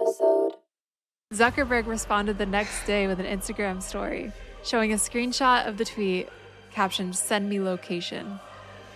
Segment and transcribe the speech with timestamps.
[0.00, 0.52] episode.
[1.32, 4.32] Zuckerberg responded the next day with an Instagram story
[4.64, 6.28] showing a screenshot of the tweet
[6.72, 8.40] captioned "Send me location,"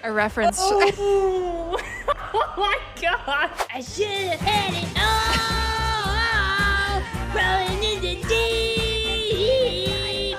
[0.02, 0.58] a reference.
[0.58, 1.78] To- Oh,
[2.34, 3.50] oh my god!
[3.72, 5.04] I should have had it all
[7.34, 10.36] rolling in the deep.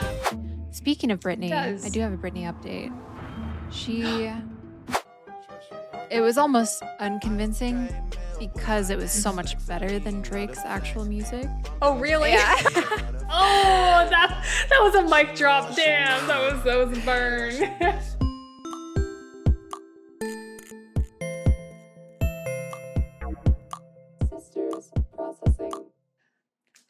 [0.74, 1.52] Speaking of Britney.
[1.52, 2.92] I do have a Britney update.
[3.72, 4.32] She.
[6.12, 7.90] It was almost unconvincing
[8.38, 11.48] because it was so much better than Drake's actual music.
[11.82, 12.32] Oh really?
[12.32, 12.56] Yeah.
[13.30, 15.76] oh, that that was a mic drop.
[15.76, 18.02] Damn, that was that was a burn.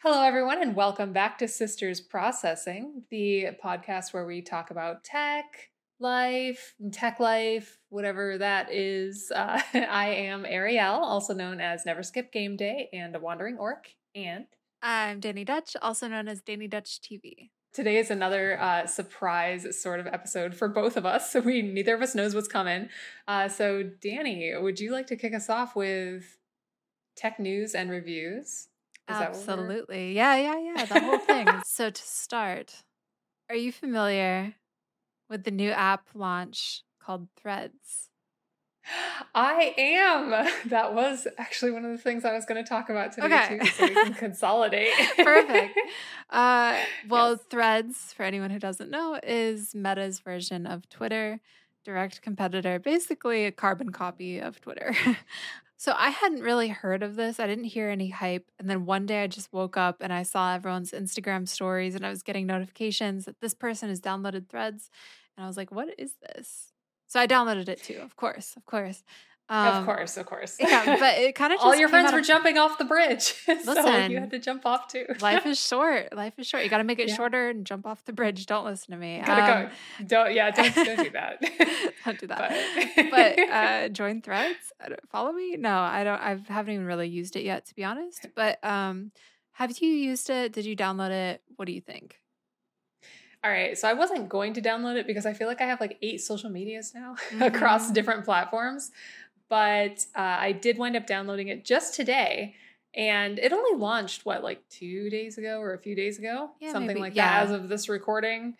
[0.07, 5.71] Hello, everyone, and welcome back to Sisters Processing, the podcast where we talk about tech,
[5.99, 9.31] life, tech life, whatever that is.
[9.33, 13.89] Uh, I am Ariel, also known as Never Skip Game Day and a Wandering Orc,
[14.13, 14.45] and
[14.81, 17.49] I'm Dani Dutch, also known as Dani Dutch TV.
[17.73, 21.31] Today is another uh, surprise sort of episode for both of us.
[21.31, 22.89] So we neither of us knows what's coming.
[23.27, 26.37] Uh, so Dani, would you like to kick us off with
[27.17, 28.67] tech news and reviews?
[29.09, 30.13] Is that what we're- Absolutely.
[30.13, 30.85] Yeah, yeah, yeah.
[30.85, 31.47] The whole thing.
[31.65, 32.83] so to start,
[33.49, 34.55] are you familiar
[35.29, 38.09] with the new app launch called Threads?
[39.33, 40.47] I am.
[40.69, 43.59] That was actually one of the things I was going to talk about today Okay.
[43.59, 44.89] too, so we can consolidate.
[45.17, 45.77] Perfect.
[46.29, 47.39] Uh, well, Yes.
[47.49, 51.39] Threads, for anyone who doesn't know, is Meta's version of Twitter,
[51.83, 54.93] direct competitor, basically a carbon copy of Twitter.
[55.77, 57.39] So I hadn't really heard of this.
[57.39, 58.49] I didn't hear any hype.
[58.59, 62.05] And then one day I just woke up and I saw everyone's Instagram stories and
[62.05, 64.89] I was getting notifications that this person has downloaded Threads.
[65.35, 66.71] And I was like, what is this?
[67.07, 69.03] So I downloaded it too, of course, of course.
[69.47, 70.57] Of Um, course, of course.
[70.59, 73.21] Yeah, but it kind of all your friends were jumping off the bridge,
[73.63, 75.05] so you had to jump off too.
[75.21, 76.13] life is short.
[76.15, 76.63] Life is short.
[76.63, 77.15] You got to make it Yeah.
[77.15, 78.45] shorter and jump off the bridge.
[78.47, 79.21] Don't listen to me.
[79.25, 80.05] Gotta Um, go.
[80.07, 80.49] Don't yeah.
[80.51, 81.41] Don't, don't do that.
[82.05, 82.51] don't do that.
[83.11, 84.73] But, But, uh, join Threads.
[85.11, 85.57] Follow me.
[85.57, 86.19] No, I don't.
[86.19, 88.25] I haven't even really used it yet, to be honest.
[88.35, 89.11] But um,
[89.53, 90.53] have you used it?
[90.53, 91.41] Did you download it?
[91.55, 92.19] What do you think?
[93.43, 95.79] All right, so I wasn't going to download it because I feel like I have
[95.79, 97.93] like eight social medias now across Mhm.
[97.93, 98.89] different platforms.
[99.49, 102.55] But uh, I did wind up downloading it just today,
[102.95, 106.71] and it only launched what like two days ago or a few days ago, Yeah,
[106.71, 106.99] something maybe.
[107.01, 107.27] like Yeah.
[107.27, 108.55] that as of this recording.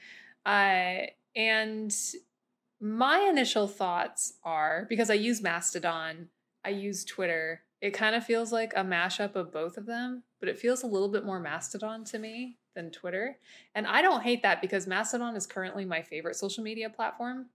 [0.45, 1.95] Uh, and
[2.79, 6.29] my initial thoughts are because I use Mastodon,
[6.63, 7.62] I use Twitter.
[7.81, 10.88] It kind of feels like a mashup of both of them, but it feels a
[10.88, 13.38] little bit more Mastodon to me than Twitter.
[13.74, 17.47] And I don't hate that because Mastodon is currently my favorite social media platform.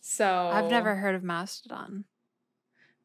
[0.00, 2.04] So I've never heard of Mastodon.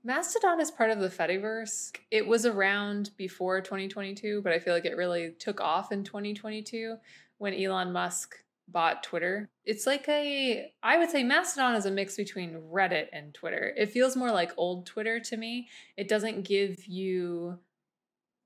[0.04, 1.92] Mastodon is part of the Fediverse.
[2.10, 6.96] It was around before 2022, but I feel like it really took off in 2022
[7.38, 8.36] when Elon Musk
[8.70, 9.50] bought Twitter.
[9.66, 13.74] It's like a, I would say Mastodon is a mix between Reddit and Twitter.
[13.76, 15.68] It feels more like old Twitter to me.
[15.98, 17.60] It doesn't give you,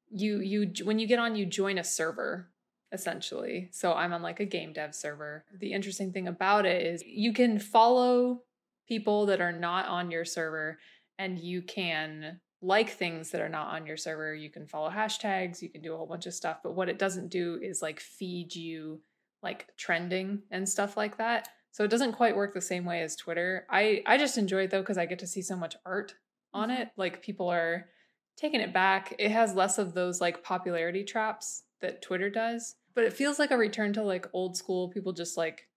[0.10, 2.50] you, you, when you get on, you join a server
[2.92, 3.70] essentially.
[3.72, 5.46] So I'm on like a game dev server.
[5.52, 8.44] The interesting thing about it is you can follow
[8.88, 10.78] people that are not on your server
[11.18, 14.34] and you can like things that are not on your server.
[14.34, 16.98] You can follow hashtags, you can do a whole bunch of stuff, but what it
[16.98, 19.02] doesn't do is like feed you
[19.42, 21.50] like trending and stuff like that.
[21.72, 23.66] So it doesn't quite work the same way as Twitter.
[23.70, 26.16] I I just enjoy it though cuz I get to see so much art
[26.54, 26.80] on Mhm.
[26.80, 26.90] it.
[26.96, 27.90] Like people are
[28.38, 29.14] taking it back.
[29.20, 33.52] It has less of those like popularity traps that Twitter does, but it feels like
[33.52, 35.68] a return to like old school people just like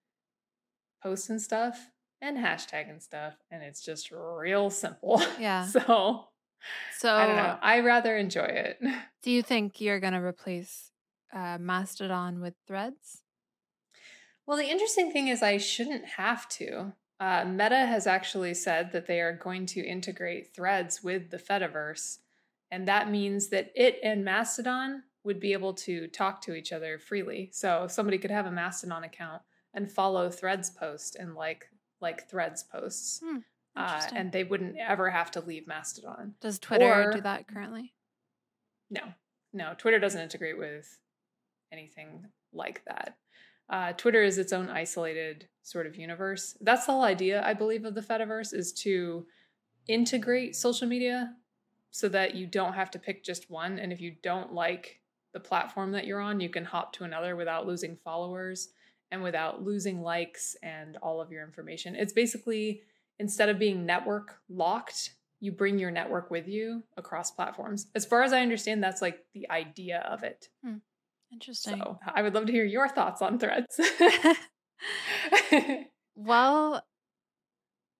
[1.02, 5.22] posting stuff and hashtag and stuff and it's just real simple.
[5.40, 5.66] Yeah.
[5.66, 6.28] so
[6.98, 7.58] So I don't know.
[7.62, 8.78] I rather enjoy it.
[9.22, 10.90] do you think you're gonna replace
[11.32, 13.22] uh, Mastodon with Threads?
[14.46, 16.92] Well, the interesting thing is, I shouldn't have to.
[17.18, 22.18] Uh, Meta has actually said that they are going to integrate threads with the Fediverse.
[22.70, 26.98] And that means that it and Mastodon would be able to talk to each other
[26.98, 27.50] freely.
[27.52, 29.42] So somebody could have a Mastodon account
[29.74, 31.66] and follow threads post and like
[32.06, 33.20] like threads posts.
[33.24, 33.38] Hmm,
[33.74, 36.34] Uh, and they wouldn't ever have to leave Mastodon.
[36.40, 37.92] Does Twitter or- do that currently?
[38.90, 39.02] No,
[39.52, 40.98] no, Twitter doesn't integrate with
[41.72, 43.18] anything like that.
[43.68, 46.56] Uh, Twitter is its own isolated sort of universe.
[46.60, 49.26] That's the whole idea, I believe, of the Fediverse is to
[49.88, 51.34] integrate social media
[51.90, 53.78] so that you don't have to pick just one.
[53.80, 55.00] And if you don't like
[55.32, 58.68] the platform that you're on, you can hop to another without losing followers
[59.10, 61.94] and without losing likes and all of your information.
[61.94, 62.82] It's basically
[63.18, 65.10] instead of being network locked
[65.40, 67.86] you bring your network with you across platforms.
[67.94, 70.48] As far as I understand, that's like the idea of it.
[70.64, 70.76] Hmm.
[71.32, 71.78] Interesting.
[71.78, 73.78] So I would love to hear your thoughts on threads.
[76.16, 76.82] well,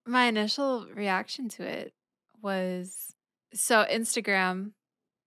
[0.07, 1.93] my initial reaction to it
[2.41, 3.15] was
[3.53, 4.73] so Instagram,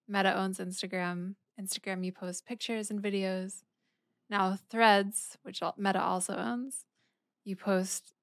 [0.08, 1.36] Meta owns Instagram.
[1.60, 3.64] Instagram, you post pictures and videos.
[4.30, 6.86] Now, Threads, which Meta also owns,
[7.44, 8.14] you post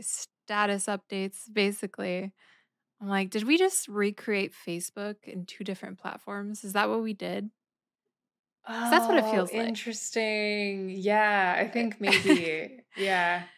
[0.00, 2.32] status updates basically.
[3.00, 6.62] I'm like, did we just recreate Facebook in two different platforms?
[6.64, 7.50] Is that what we did?
[8.68, 9.66] Oh, that's what it Oh, feels like.
[9.66, 10.90] Interesting.
[10.90, 12.80] Yeah, I think maybe.
[12.96, 13.44] yeah.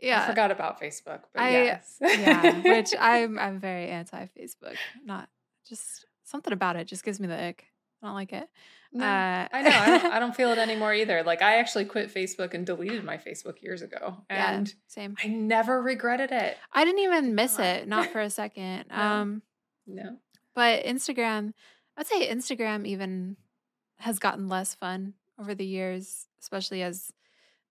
[0.00, 0.24] Yeah.
[0.24, 1.96] I forgot about Facebook, but I- yes.
[2.02, 4.74] yeah, which I'm I'm very anti Facebook.
[5.04, 5.28] Not
[5.68, 7.66] just something about it just gives me the ick.
[8.02, 8.48] I don't like it.
[8.92, 9.70] No, uh, I know.
[9.70, 11.22] I don't, I don't feel it anymore either.
[11.22, 14.52] Like I actually quit Facebook and deleted my Facebook years ago, Yeah.
[14.54, 15.16] and Same.
[15.22, 16.56] I never regretted it.
[16.72, 18.84] I didn't even miss it, not for a second.
[18.90, 18.96] No.
[18.96, 19.42] Um,
[19.86, 20.16] No.
[20.54, 21.52] but Instagram,
[21.96, 23.36] I'd say Instagram even
[23.98, 27.12] has gotten less fun over the years, especially as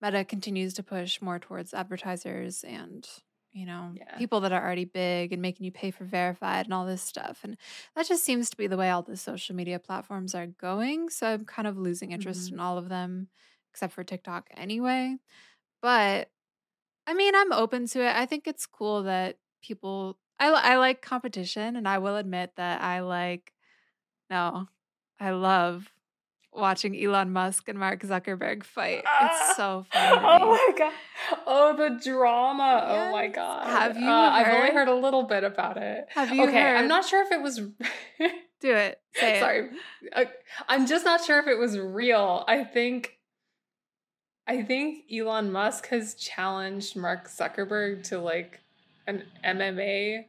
[0.00, 3.06] Meta continues to push more towards advertisers and
[3.52, 4.18] you know Yeah.
[4.18, 7.40] people that are already big and making you pay for verified and all this stuff
[7.44, 7.56] and
[7.94, 11.28] that just seems to be the way all the social media platforms are going so
[11.28, 12.52] i'm kind of losing interest Mhm.
[12.52, 13.28] in all of them
[13.70, 15.16] except for tiktok anyway
[15.82, 16.30] but
[17.06, 21.02] i mean i'm open to it i think it's cool that people i, I like
[21.02, 23.52] competition and i will admit that i like
[24.30, 24.68] no
[25.20, 25.92] i love
[26.54, 30.26] watching elon musk and mark zuckerberg fight it's so fun to me.
[30.28, 30.92] Oh my god.
[31.46, 32.86] Oh, the drama.
[32.88, 33.66] Oh my god.
[33.66, 36.06] Have you Uh, I've only heard- a little bit about it.
[36.10, 37.56] Have you okay, heard- I'm not sure if it was.
[38.60, 39.40] do it say.
[39.40, 39.70] Sorry,
[40.14, 40.24] Uh,
[40.68, 42.44] I'm just not sure if it was real.
[42.46, 43.18] I think.
[44.46, 48.60] I think Elon Musk has challenged Mark Zuckerberg to like
[49.06, 50.26] an MMA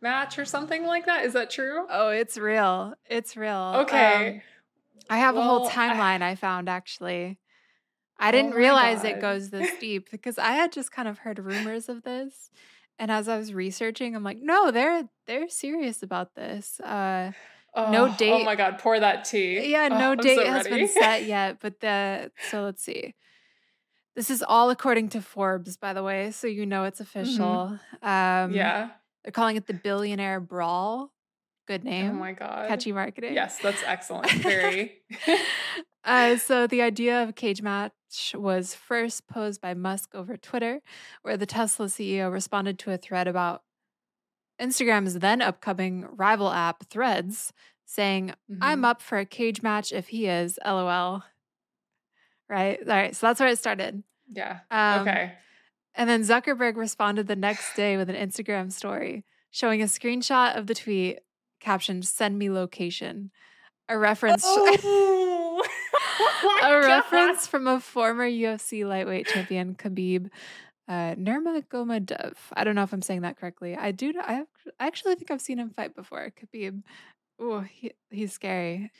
[0.00, 1.24] match or something like that.
[1.24, 1.84] Is that true?
[1.90, 2.94] Oh, it's real.
[3.10, 3.72] It's real.
[3.78, 4.28] Okay.
[4.36, 4.40] Um,
[5.10, 7.38] I have a whole Well, I- timeline I found actually.
[8.20, 11.38] I didn't Oh realize it goes this deep because I had just kind of heard
[11.38, 12.50] rumors of this.
[12.98, 16.80] And as I was researching, I'm like, no, they're they're serious about this.
[16.80, 17.30] Uh
[17.76, 19.70] no Oh, date- Oh my god, pour that tea.
[19.70, 23.14] yeah, Oh, no I'm date so has been set yet, but the so let's see.
[24.16, 27.78] This is all according to Forbes, by the way, so you know it's official.
[28.02, 28.88] Um yeah.
[29.22, 31.12] they're calling it the billionaire brawl.
[31.68, 32.10] Good name.
[32.10, 32.66] Oh my god.
[32.68, 33.34] Catchy marketing.
[33.34, 34.30] Yes, that's excellent.
[34.42, 34.94] Very.
[36.04, 37.92] uh, so the idea of cage match
[38.34, 40.80] was first posed by Musk over Twitter,
[41.22, 43.62] where the Tesla CEO responded to a thread about
[44.58, 47.52] Instagram's then upcoming rival app, Threads,
[47.84, 48.32] saying,
[48.62, 48.86] I'm Mhm.
[48.86, 51.22] up for a cage match if he is, lol.
[52.48, 52.78] Right?
[52.80, 53.14] All right.
[53.14, 54.02] So that's where it started.
[54.32, 54.60] Yeah.
[54.70, 55.34] Um, okay.
[55.94, 60.66] And then Zuckerberg responded the next day with an Instagram story showing a screenshot of
[60.66, 61.20] the tweet
[61.60, 63.30] captioned, Send me location.
[63.88, 64.42] A reference.
[64.44, 65.62] Oh
[66.62, 70.30] a reference from a former UFC lightweight champion, Khabib
[70.88, 72.34] uh, Nurmagomedov.
[72.54, 73.76] I don't know if I'm saying that correctly.
[73.76, 74.12] I do.
[74.20, 74.44] I,
[74.80, 76.32] I actually think I've seen him fight before.
[76.32, 76.82] Khabib.
[77.38, 78.90] Oh, he, he's scary.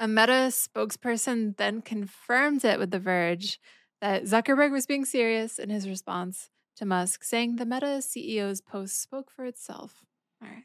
[0.00, 3.60] A Meta spokesperson then confirmed it with The Verge
[4.00, 9.00] that Zuckerberg was being serious in his response to Musk, saying the Meta CEO's post
[9.00, 10.02] spoke for itself.
[10.42, 10.64] All right.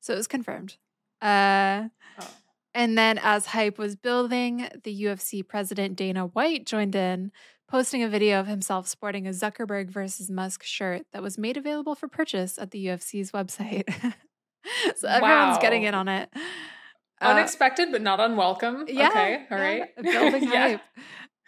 [0.00, 0.76] So it was confirmed.
[1.22, 1.88] Uh,
[2.18, 2.26] Oh.
[2.74, 7.30] and then, as hype was building, the UFC president Dana White joined in,
[7.68, 11.94] posting a video of himself sporting a Zuckerberg versus Musk shirt that was made available
[11.94, 13.84] for purchase at the UFC's website.
[14.96, 15.88] so everyone's getting Wow.
[15.88, 16.30] in on it.
[17.20, 18.86] Uh, Unexpected, but not unwelcome.
[18.88, 19.46] yeah, okay.
[19.50, 19.96] All yeah, right.
[20.02, 20.80] building hype.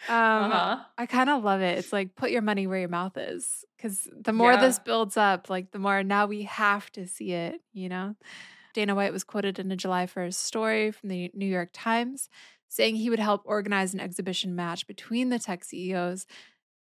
[0.09, 0.79] Um, uh-huh.
[0.99, 1.79] I kind of love it.
[1.79, 4.61] It's like put your money where your mouth is, because the more Yeah.
[4.61, 7.61] this builds up, like the more now we have to see it.
[7.73, 8.17] You know,
[8.75, 12.29] Dana White was quoted in a July 1st story from the New York Times
[12.69, 16.27] saying he would help organize an exhibition match between the tech CEOs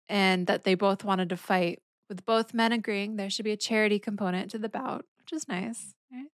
[0.09, 3.57] and that they both wanted to fight, with both men agreeing there should be a
[3.57, 5.95] charity component to the bout, which is nice.
[6.13, 6.27] Right?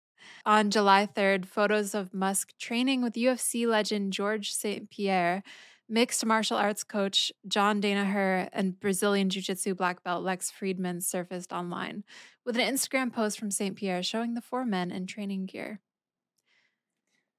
[0.45, 4.89] On July 3rd, photos of Musk training with UFC legend George St.
[4.89, 5.43] Pierre,
[5.87, 11.51] mixed martial arts coach John Danaher, and Brazilian Jiu Jitsu black belt Lex Fridman surfaced
[11.53, 12.03] online,
[12.45, 13.75] with an Instagram post from St.
[13.75, 15.79] Pierre showing the four men in training gear.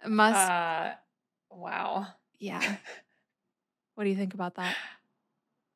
[0.07, 0.93] Musk, Uh,
[1.51, 2.07] wow.
[2.39, 2.77] yeah.
[3.95, 4.77] What do you think about that?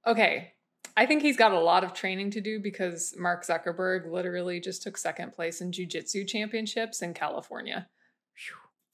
[0.07, 0.53] Okay.
[0.95, 4.83] I think he's got a lot of training to do because Mark Zuckerberg literally just
[4.83, 7.89] took second place in jiu jitsu championships in California.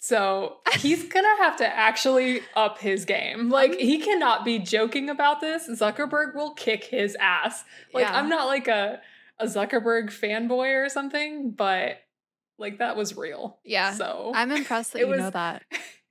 [0.06, 3.48] So he's gonna have to actually up his game.
[3.48, 5.68] Like he cannot be joking about this.
[5.68, 7.64] Zuckerberg will kick his ass.
[7.92, 8.16] Like Yeah.
[8.16, 9.00] I'm not like a
[9.40, 12.02] a Zuckerberg fanboy or something, but
[12.56, 13.58] like that was real.
[13.64, 13.94] Yeah.
[13.94, 15.64] So I'm impressed that you know that.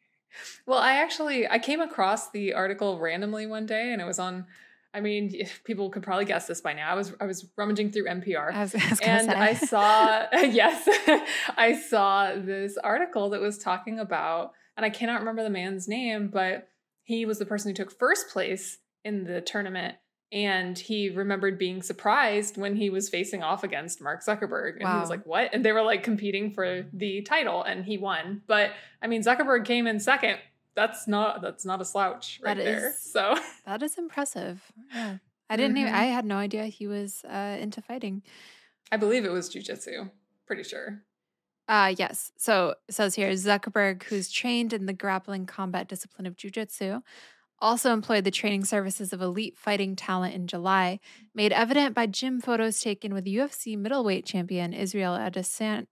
[0.65, 4.45] well, I actually I came across the article randomly one day, and it was on.
[4.95, 5.31] I mean,
[5.65, 6.89] people could probably guess this by now.
[6.89, 9.31] I was I was rummaging through NPR, I was, I was and.
[9.31, 10.87] I saw yes,
[11.57, 16.29] I saw this article that was talking about, and I cannot remember the man's name,
[16.29, 16.69] but
[17.03, 19.95] he was the person who took first place in the tournament.
[20.31, 24.79] And he remembered being surprised when he was facing off against Mark Zuckerberg.
[24.79, 25.51] And he was like, What?
[25.53, 28.41] And they were like competing for the title and he won.
[28.47, 28.71] But
[29.01, 30.39] I mean, Zuckerberg came in second.
[30.75, 32.89] That's not that's not a slouch right That there.
[32.89, 34.61] is- So That is impressive.
[34.93, 35.17] Yeah.
[35.49, 35.95] I didn't even, Mhm.
[35.97, 38.23] I had no idea he was uh, into fighting.
[38.91, 40.09] I believe it was jujitsu.
[40.47, 41.03] Pretty sure.
[41.67, 42.31] Uh, yes.
[42.37, 47.01] So it says here Zuckerberg, who's trained in the grappling combat discipline of jujitsu,
[47.59, 50.99] also employed the training services of elite fighting talent in July,
[51.33, 55.87] made evident by gym photos taken with UFC middleweight champion Israel Adesan-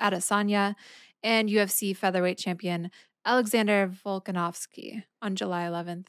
[0.00, 0.74] Adesanya
[1.22, 2.90] and UFC featherweight champion
[3.24, 6.06] Alexander Volkanovsky on July 11th.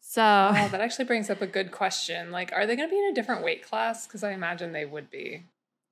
[0.00, 2.30] So, Oh, that actually brings up a good question.
[2.30, 4.06] Like, are they going to be in a different weight class?
[4.06, 5.44] Because I imagine they would be.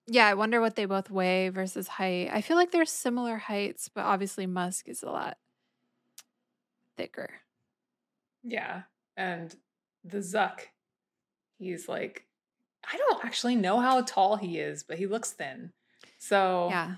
[0.06, 2.30] yeah, I wonder what they both weigh versus height.
[2.32, 5.36] I feel like they're similar heights, but obviously Musk is a lot
[6.96, 7.30] thicker.
[8.42, 8.82] Yeah.
[9.16, 9.54] And
[10.04, 10.60] the Zuck,
[11.58, 12.26] he's like,
[12.92, 15.72] I don't actually know how tall he is, but he looks thin.
[16.18, 16.96] So Yeah.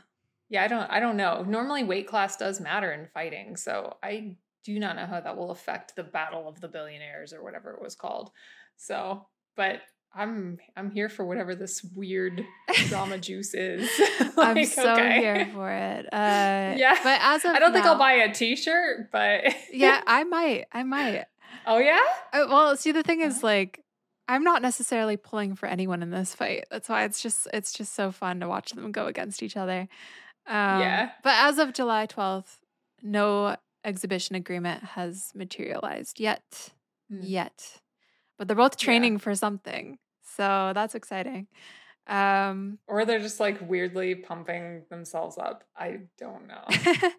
[0.49, 1.43] Yeah, I don't I don't know.
[1.43, 5.51] Normally weight class does matter in fighting, so I do not know how that will
[5.51, 8.31] affect the battle of the billionaires or whatever it was called.
[8.77, 9.27] So,
[9.57, 9.81] but
[10.15, 12.45] I'm I'm here for whatever this weird
[12.89, 13.89] drama juice is.
[14.39, 15.19] I'm so okay.
[15.19, 16.07] here for it.
[16.13, 16.99] Uh, Yeah.
[17.03, 20.67] But as of I don't think I'll buy a t-shirt, but Yeah, I might.
[20.73, 21.25] I might.
[21.67, 22.01] oh yeah?
[22.33, 23.83] Uh, well, see, the thing is, like,
[24.29, 26.65] I'm not necessarily pulling for anyone in this fight.
[26.71, 29.89] That's why it's just it's just so fun to watch them go against each other.
[30.47, 31.11] Um, Yeah.
[31.23, 32.59] But as of July 12th,
[33.03, 36.71] no exhibition agreement has materialized yet.
[37.11, 37.21] Hmm.
[37.23, 37.81] Yet,
[38.39, 38.85] but they're both Yeah.
[38.85, 41.47] training for something, so that's exciting.
[42.09, 45.65] Um, Or they're just like weirdly pumping themselves up.
[45.77, 46.65] I don't know.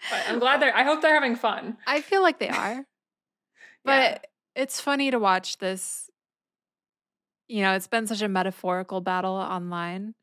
[0.09, 1.77] But I'm glad they're I hope they're having fun.
[1.87, 2.85] I feel like they are.
[3.85, 4.01] But
[4.55, 4.63] Yeah.
[4.63, 6.09] it's funny to watch this.
[7.47, 10.15] You know, it's been such a metaphorical battle online.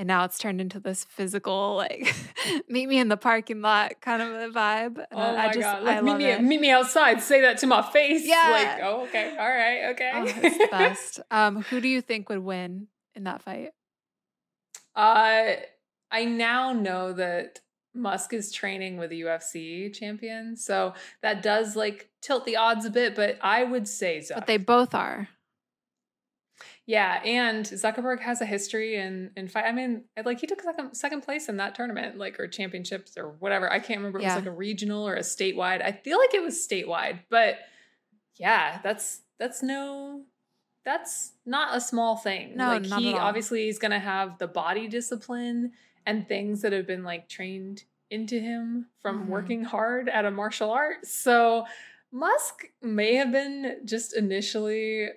[0.00, 2.14] And now it's turned into this physical, like,
[2.70, 4.96] meet me in the parking lot kind of a vibe.
[4.96, 5.82] And Oh I, my I just, god!
[5.82, 6.42] I Like, meet love me, it.
[6.42, 7.20] meet me outside.
[7.20, 8.22] Say that to my face.
[8.24, 8.48] Yeah.
[8.50, 10.10] Like, oh, okay, all right, okay.
[10.14, 11.20] Oh, it's the best.
[11.30, 13.72] Um, who do you think would win in that fight?
[14.96, 15.56] uh,
[16.10, 17.60] I now know that
[17.94, 22.90] Musk is training with the UFC champion, so that does like tilt the odds a
[22.90, 23.14] bit.
[23.14, 24.34] But I would say so.
[24.36, 25.28] But they both are.
[26.90, 29.64] Yeah, and Zuckerberg has a history in in fight.
[29.64, 33.28] I mean, like he took second second place in that tournament, like or championships or
[33.38, 33.70] whatever.
[33.72, 34.18] I can't remember.
[34.18, 34.34] It Yeah.
[34.34, 35.82] was like a regional or a statewide.
[35.82, 37.58] I feel like it was statewide, but
[38.36, 40.24] yeah, that's that's no,
[40.84, 42.56] that's not a small thing.
[42.56, 45.70] No, like he obviously is gonna have the body discipline
[46.06, 49.28] and things that have been like trained into him from Mhm.
[49.28, 51.06] working hard at a martial art.
[51.06, 51.66] So
[52.10, 55.10] Musk may have been just initially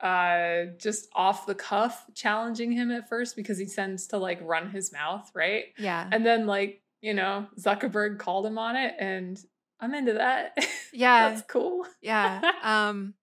[0.00, 4.70] uh just off the cuff challenging him at first because he tends to like run
[4.70, 5.66] his mouth, right?
[5.78, 6.08] Yeah.
[6.10, 9.38] And then like, you know, Zuckerberg called him on it and
[9.80, 10.56] I'm into that.
[10.96, 11.30] Yeah.
[11.30, 11.86] That's cool.
[12.00, 12.40] Yeah.
[12.62, 13.14] Um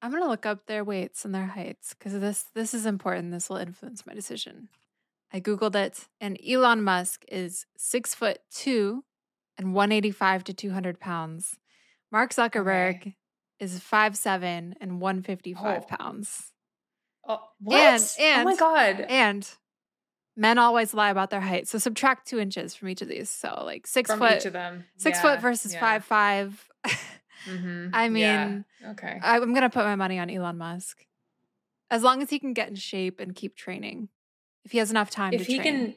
[0.00, 3.30] I'm gonna look up their weights and their heights because this this is important.
[3.30, 4.68] This will influence my decision.
[5.32, 9.04] I googled it, and Elon Musk is six foot two
[9.56, 11.56] and 185 to 200 pounds.
[12.10, 13.14] Mark Zuckerberg
[13.62, 15.96] is five seven and 155 Oh.
[15.96, 16.52] pounds.
[17.26, 17.76] Oh, what?
[18.18, 19.00] And- oh my god.
[19.08, 19.48] And
[20.36, 23.30] men always lie about their height, so subtract two inches from each of these.
[23.30, 24.84] So like six From foot, each of them.
[24.96, 25.80] six Yeah, foot versus yeah.
[25.80, 26.68] five five.
[27.46, 27.90] Mhm.
[27.94, 28.46] I Yeah.
[28.48, 29.20] mean, okay.
[29.22, 31.06] I'm gonna put my money on Elon Musk.
[31.90, 34.08] As long as he can get in shape and keep training.
[34.64, 35.64] If he has enough time if to he train.
[35.86, 35.94] can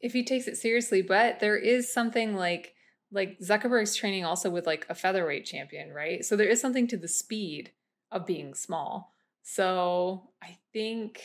[0.00, 2.74] if he takes it seriously but there is something like
[3.12, 6.24] like zuckerberg's training also with like a featherweight champion right?
[6.24, 7.72] So there is something to the speed
[8.10, 9.14] of being small.
[9.42, 11.20] So i think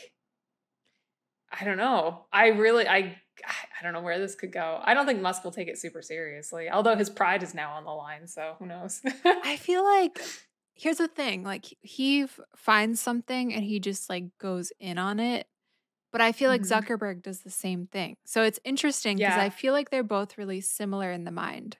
[1.51, 2.25] i don't know.
[2.31, 4.79] I really i i don't know where this could go.
[4.83, 7.83] I don't think musk will take it super seriously although his pride is now on
[7.83, 9.01] the line so who knows?
[9.25, 10.19] I feel like
[10.75, 12.25] here's the thing, like he
[12.55, 15.47] finds something and he just like goes in on it.
[16.15, 16.71] But I feel like Mhm.
[16.71, 18.15] Zuckerberg does the same thing.
[18.23, 19.41] So it's interesting because Yeah.
[19.43, 21.77] I feel like they're both really similar in the mind.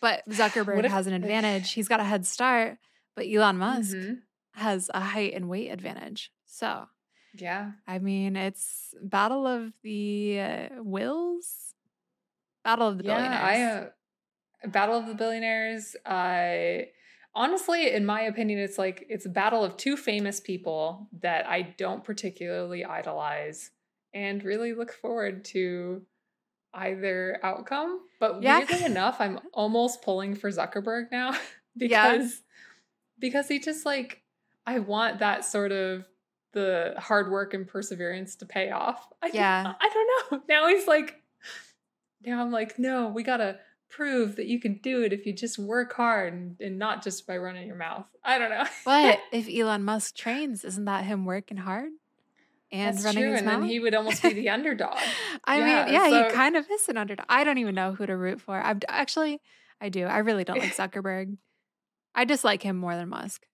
[0.00, 1.72] But Zuckerberg if- has an advantage.
[1.72, 2.78] He's got a head start,
[3.14, 4.22] but Elon Musk Mhm.
[4.54, 6.32] has a height and weight advantage.
[6.46, 6.88] So
[7.34, 7.72] Yeah.
[7.86, 11.74] I mean, it's battle of the uh, wills,
[12.64, 13.58] battle of the billionaires.
[13.58, 13.90] Yeah,
[14.64, 15.96] I uh, Battle of the Billionaires.
[16.06, 16.92] I
[17.34, 21.74] honestly, in my opinion, it's like it's a battle of two famous people that I
[21.78, 23.70] don't particularly idolize
[24.14, 26.02] and really look forward to
[26.74, 28.00] either outcome.
[28.20, 28.58] But Yeah.
[28.58, 31.32] weirdly enough, I'm almost pulling for Zuckerberg now
[31.76, 32.12] Yeah.
[32.16, 32.42] because
[33.18, 34.22] because he just like
[34.66, 36.06] I want that sort of
[36.52, 39.08] the hard work and perseverance to pay off.
[39.22, 39.72] I, Yeah.
[39.80, 40.44] I don't know.
[40.48, 41.20] Now he's like
[42.24, 43.58] now I'm like, no, we gotta
[43.92, 47.26] prove that you can do it if you just work hard and, and not just
[47.26, 48.06] by running your mouth.
[48.24, 48.64] I don't know.
[48.84, 51.90] But if Elon Musk trains, isn't that him working hard
[52.72, 53.60] and That's running true, his and mouth?
[53.60, 54.96] then he would almost be the underdog.
[55.44, 57.26] I Yeah, mean, yeah, so- he kind of is an underdog.
[57.28, 58.60] I don't even know who to root for.
[58.60, 59.40] I'm actually,
[59.80, 60.06] I do.
[60.06, 61.36] I really don't like Zuckerberg.
[62.14, 63.46] I dislike him more than Musk.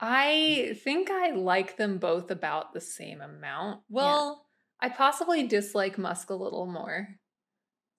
[0.00, 3.82] I think I like them both about the same amount.
[3.88, 4.46] Well,
[4.80, 7.08] I possibly dislike Musk a little more.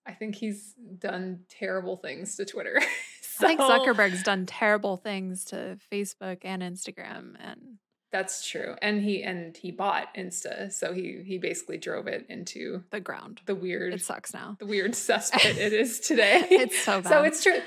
[0.06, 2.80] I think he's done terrible things to Twitter.
[3.40, 7.78] I think Zuckerberg's done terrible things to Facebook and Instagram, and
[8.12, 8.76] That's true.
[8.82, 13.40] And he and he bought Insta, so he he basically drove it into the ground.
[13.46, 14.56] the weird It sucks now.
[14.60, 16.46] the weird cesspit it is today.
[16.50, 17.08] It's so bad.
[17.08, 17.60] So it's true.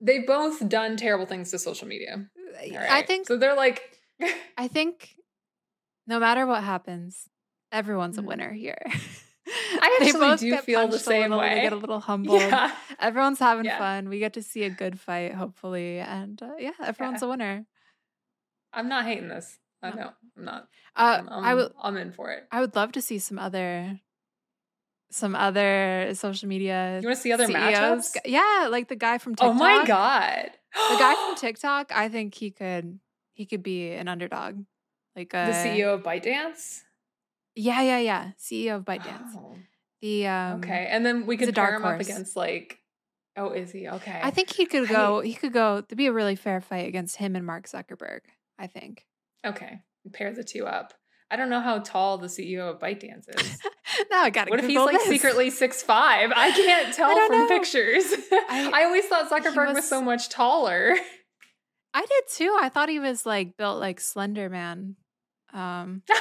[0.00, 2.26] They've both done terrible things to social media.
[2.60, 3.36] All I think so.
[3.36, 3.82] They're like,
[4.58, 5.14] I think
[6.06, 7.28] no matter what happens,
[7.72, 8.26] everyone's a Mhm.
[8.26, 8.78] winner here.
[9.48, 11.62] I actually do feel the same little, They way.
[11.62, 12.40] get a little humbled.
[12.40, 13.78] yeah, Everyone's having Yeah.
[13.78, 14.08] fun.
[14.08, 17.64] We get to see a good fight, hopefully, and uh, yeah, everyone's a winner.
[18.72, 19.58] I'm not hating this.
[19.82, 19.96] I No.
[19.96, 20.68] know I'm not.
[20.96, 22.46] Uh, I'm, I would, I'm in for it.
[22.50, 24.00] I would love to see some other,
[25.10, 26.98] some other social media.
[27.00, 27.56] You want to see other CEOs.
[27.56, 28.16] matchups?
[28.24, 29.50] Yeah, like the guy from TikTok.
[29.50, 30.50] Oh my god,
[30.90, 31.92] the guy from TikTok.
[31.94, 32.98] I think he could,
[33.34, 34.64] he could be an underdog.
[35.14, 36.82] Like a, the CEO of ByteDance.
[37.56, 38.30] Yeah, yeah, yeah.
[38.38, 39.30] CEO of ByteDance.
[39.34, 39.56] Oh,
[40.02, 42.78] The um, okay, and then we could pair him up against like.
[43.38, 44.20] Oh, is he okay?
[44.22, 45.20] I think he could I- go.
[45.20, 45.80] He could go.
[45.80, 48.20] To be a really fair fight against him and Mark Zuckerberg.
[48.58, 49.04] I think.
[49.44, 49.80] Okay,
[50.12, 50.94] pair the two up.
[51.30, 53.58] I don't know how tall the CEO of ByteDance is.
[54.10, 54.50] now I gotta.
[54.50, 55.08] What if he's Google like this.
[55.08, 56.30] secretly six five?
[56.36, 57.48] I can't tell don't from know.
[57.48, 58.04] pictures.
[58.32, 60.94] I- I, always thought Zuckerberg was, was- so much taller.
[61.94, 62.56] I did too.
[62.60, 64.96] I thought he was like built like Slender Man.
[65.56, 66.02] Um,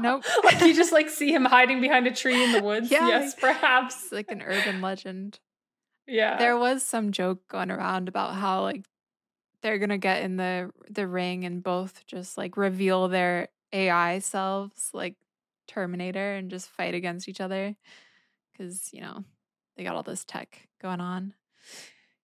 [0.00, 0.24] Nope.
[0.44, 2.90] like you just like see him hiding behind a tree in the woods.
[2.90, 3.08] Yeah.
[3.08, 4.04] Yes, perhaps.
[4.04, 5.38] it's like an urban legend.
[6.06, 6.38] Yeah.
[6.38, 8.84] There was some joke going around about how like
[9.62, 14.90] they're gonna get in the the ring and both just like reveal their AI selves,
[14.92, 15.16] like
[15.68, 17.76] Terminator, and just fight against each other
[18.52, 19.24] because you know
[19.76, 21.34] they got all this tech going on.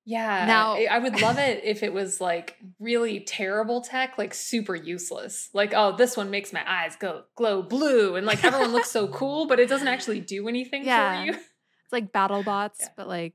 [0.08, 0.46] Yeah.
[0.46, 5.50] Now- I- would love it if it was like really terrible tech, like super useless.
[5.52, 9.08] Like, oh, this one makes my eyes go glow blue, and like everyone looks so
[9.20, 11.18] cool, but it doesn't actually do anything Yeah.
[11.20, 11.32] for you.
[11.32, 12.88] It's like battle bots, Yeah.
[12.96, 13.34] but like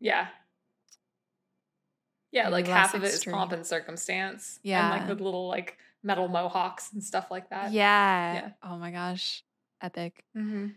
[0.00, 0.28] Yeah.
[2.30, 4.58] Yeah, like half of it is pomp and circumstance.
[4.64, 4.90] And Yeah.
[4.90, 7.72] like the little like metal mohawks and stuff like that.
[7.72, 8.32] yeah.
[8.34, 8.50] yeah.
[8.62, 9.42] Oh my gosh,
[9.80, 10.24] epic.
[10.34, 10.68] hmm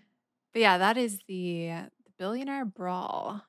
[0.53, 1.67] But yeah, that is the
[2.03, 3.41] the billionaire brawl.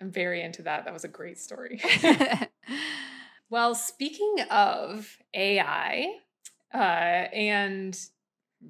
[0.00, 0.84] I'm very into that.
[0.84, 1.80] That was a great story.
[3.50, 6.14] well, speaking of AI
[6.74, 7.98] uh, and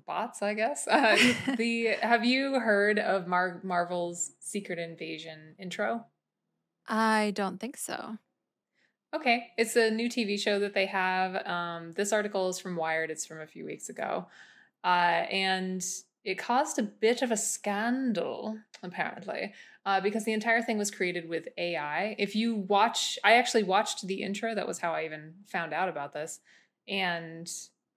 [0.06, 1.16] bots, I guess, uh,
[1.56, 6.06] the have you heard of Mar- Marvel's Secret Invasion intro?
[6.88, 8.18] I don't think so.
[9.14, 11.46] Okay, it's a new TV show that they have.
[11.46, 13.10] Um, this article is from Wired.
[13.10, 14.26] It's from a few weeks ago,
[14.84, 15.84] uh, and
[16.26, 19.54] it caused a bit of a scandal apparently
[19.86, 22.16] uh, because the entire thing was created with AI.
[22.18, 24.52] If you watch, I actually watched the intro.
[24.52, 26.40] That was how I even found out about this,
[26.88, 27.48] and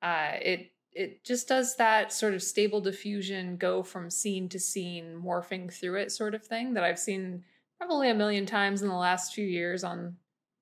[0.04, 5.20] uh, it it just does that sort of stable diffusion, go from scene to scene,
[5.24, 7.44] morphing through it sort of thing that I've seen
[7.80, 10.18] probably a million times in the last few years on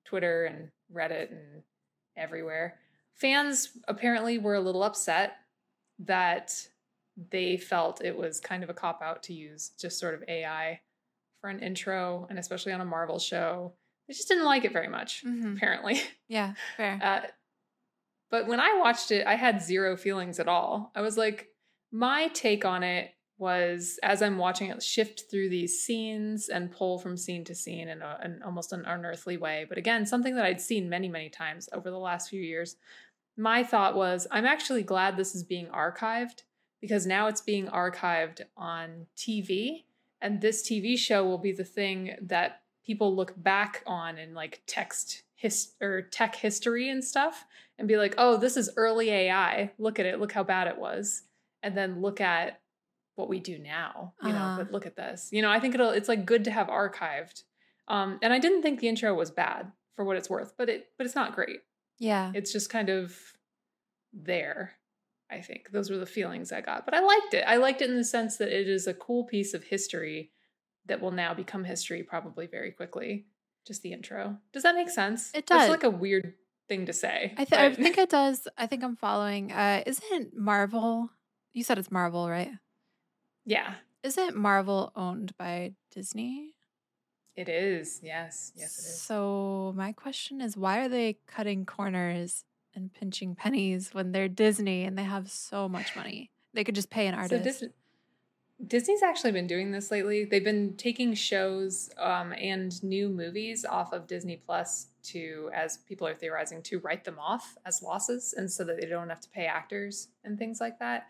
[0.06, 1.62] Twitter and Reddit and
[2.16, 2.78] everywhere.
[3.14, 5.36] Fans apparently were a little upset
[5.98, 6.68] that
[7.30, 10.80] they felt it was kind of a cop out to use just sort of AI
[11.40, 13.74] for an intro and especially on a Marvel show.
[14.06, 15.56] They just didn't like it very much, Mhm.
[15.56, 16.00] apparently.
[16.28, 16.98] Yeah, fair.
[17.02, 17.26] Uh,
[18.30, 20.92] but when I watched it, I had zero feelings at all.
[20.94, 21.48] I was like,
[21.90, 26.98] my take on it was as I'm watching it shift through these scenes and pull
[26.98, 29.64] from scene to scene in, a, in almost an unearthly way.
[29.68, 32.76] But again, something that I'd seen many, many times over the last few years.
[33.36, 36.42] My thought was, I'm actually glad this is being archived
[36.80, 39.84] because now it's being archived on TV.
[40.20, 44.62] And this TV show will be the thing that people look back on in like
[44.66, 47.44] text his or tech history and stuff
[47.78, 49.70] and be like, "Oh, this is early AI.
[49.78, 50.18] Look at it.
[50.18, 51.22] Look how bad it was."
[51.62, 52.60] And then look at
[53.14, 54.56] what we do now, you know, Uh-huh.
[54.64, 55.28] but look at this.
[55.32, 57.42] You know, I think it'll it's like good to have archived.
[57.88, 60.90] Um and I didn't think the intro was bad for what it's worth, but it
[60.96, 61.60] but it's not great.
[61.98, 62.32] Yeah.
[62.34, 63.16] It's just kind of
[64.12, 64.74] there.
[65.30, 66.84] I think those were the feelings I got.
[66.84, 67.44] But I liked it.
[67.46, 70.30] I liked it in the sense that it is a cool piece of history
[70.86, 73.26] that will now become history probably very quickly.
[73.66, 74.38] Just the intro.
[74.52, 75.30] Does that make sense?
[75.34, 75.64] It does.
[75.64, 76.34] It's like a weird
[76.68, 77.34] thing to say.
[77.36, 78.48] I, th- I think it does.
[78.56, 79.52] I think I'm following.
[79.52, 81.10] Uh, isn't Marvel?
[81.52, 82.52] You said it's Marvel, right?
[83.44, 86.54] yeah, Isn't Marvel owned by Disney?
[87.34, 88.00] it is.
[88.02, 88.52] Yes.
[88.56, 89.00] Yes, it is.
[89.00, 92.44] So my question is, why are they cutting corners
[92.78, 96.30] and pinching pennies when they're Disney and they have so much money?
[96.54, 97.44] They could just pay an So artist.
[97.60, 97.70] Dis-
[98.66, 100.24] Disney's actually been doing this lately.
[100.24, 106.06] They've been taking shows um, and new movies off of Disney Plus to, as people
[106.08, 109.28] are theorizing, to write them off as losses, and so that they don't have to
[109.28, 111.06] pay actors and things like that.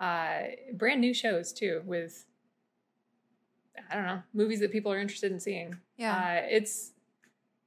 [0.00, 0.40] Uh,
[0.74, 2.26] brand new shows too, with
[3.90, 5.76] I don't know movies that people are interested in seeing.
[5.96, 6.42] yeah.
[6.42, 6.90] Uh, it's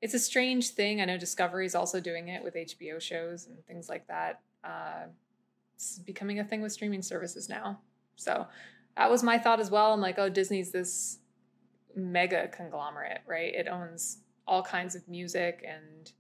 [0.03, 0.99] it's a strange thing.
[0.99, 4.41] I know Discovery is also doing it with HBO shows and things like that.
[4.61, 5.05] Uh,
[5.75, 7.79] it's becoming a thing with streaming services now.
[8.17, 8.45] So
[8.97, 9.93] that was my thought as well.
[9.93, 11.19] I'm like, oh, Disney's this
[11.95, 13.55] mega conglomerate, right?
[13.55, 16.11] It owns all kinds of music and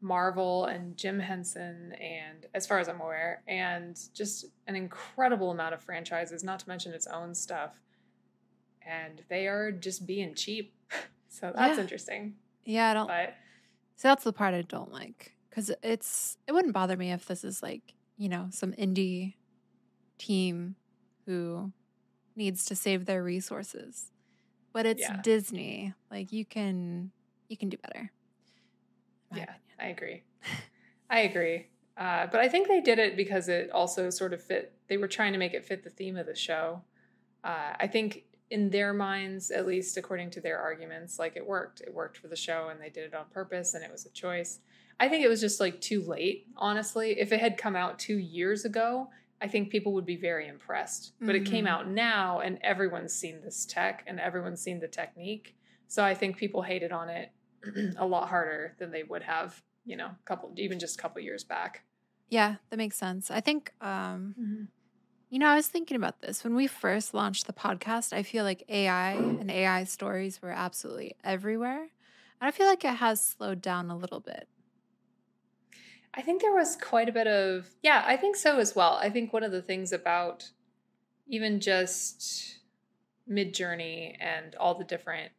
[0.00, 5.74] Marvel and Jim Henson, and as far as I'm aware, and just an incredible amount
[5.74, 7.78] of franchises, not to mention its own stuff.
[8.80, 10.72] And they are just being cheap.
[11.30, 11.82] So that's Yeah.
[11.82, 12.36] interesting.
[12.68, 13.08] Yeah, I don't.
[13.08, 13.34] But
[13.96, 17.44] So that's the part I don't like because it's it wouldn't bother me if this
[17.44, 19.34] is like you know some indie
[20.18, 20.76] team
[21.26, 21.72] who
[22.36, 24.12] needs to save their resources,
[24.72, 25.20] but it's Yeah.
[25.22, 25.94] Disney.
[26.10, 27.12] Like you can
[27.48, 28.12] you can do better.
[29.34, 29.42] Yeah.
[29.42, 29.60] opinion.
[29.80, 30.22] I agree.
[31.10, 31.66] I agree.
[31.96, 34.74] Uh, but I think they did it because it also sort of fit.
[34.88, 36.82] They were trying to make it fit the theme of the show.
[37.42, 41.80] Uh, I think in their minds, at least according to their arguments, like it worked.
[41.80, 44.10] It worked for the show, and they did it on purpose, and it was a
[44.10, 44.60] choice.
[45.00, 47.18] I think it was just like too late, honestly.
[47.20, 51.12] If it had come out two years ago, I think people would be very impressed.
[51.20, 51.68] But it came Mhm.
[51.68, 55.54] out now, and everyone's seen this tech, and everyone's seen the technique.
[55.86, 57.30] So I think people hated on it
[57.96, 61.20] a lot harder than they would have, you know, a couple even just a couple
[61.22, 61.84] years back.
[62.30, 63.30] Yeah, that makes sense.
[63.30, 64.34] I think um
[65.30, 66.42] You know, I was thinking about this.
[66.42, 71.16] When we first launched the podcast, I feel like AI and AI stories were absolutely
[71.22, 71.80] everywhere.
[71.80, 74.48] And I feel like it has slowed down a little bit.
[76.14, 78.98] I think there was quite a bit of yeah, I think so as well.
[79.02, 80.50] I think one of the things about
[81.26, 82.60] even just
[83.30, 85.30] Midjourney and all the different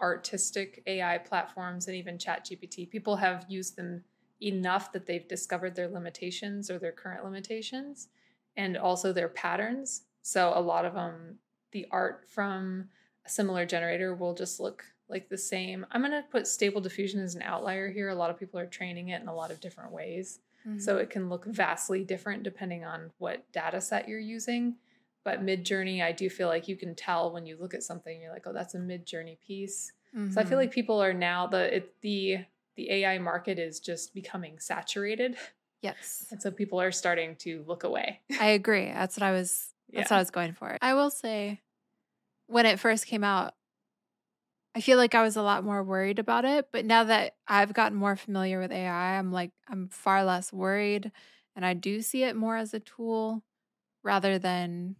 [0.00, 4.02] artistic AI platforms and even ChatGPT, people have used them
[4.42, 8.08] enough that they've discovered their limitations or their current limitations
[8.56, 10.02] and also their patterns.
[10.22, 11.38] So a lot of them,
[11.72, 12.88] the art from
[13.24, 15.86] a similar generator will just look like the same.
[15.92, 18.08] I'm going to put stable diffusion as an outlier here.
[18.08, 20.40] A lot of people are training it in a lot of different ways.
[20.78, 24.74] So it can look vastly different depending on what data set you're using.
[25.22, 28.32] But Midjourney, I do feel like you can tell when you look at something, you're
[28.32, 29.92] like, oh, that's a Midjourney piece.
[30.30, 30.62] So I feel Mhm.
[30.62, 32.38] like people are now the it, the
[32.74, 35.36] the AI market is just becoming saturated,
[35.82, 38.20] yes, and so people are starting to look away.
[38.40, 38.86] I agree.
[38.86, 39.72] That's what I was.
[39.92, 40.14] That's Yeah.
[40.14, 40.76] what I was going for.
[40.82, 41.62] I will say,
[42.46, 43.54] when it first came out,
[44.74, 46.68] I feel like I was a lot more worried about it.
[46.70, 51.10] But now that I've gotten more familiar with AI, I'm like I'm far less worried,
[51.54, 53.42] and I do see it more as a tool
[54.02, 54.96] rather than.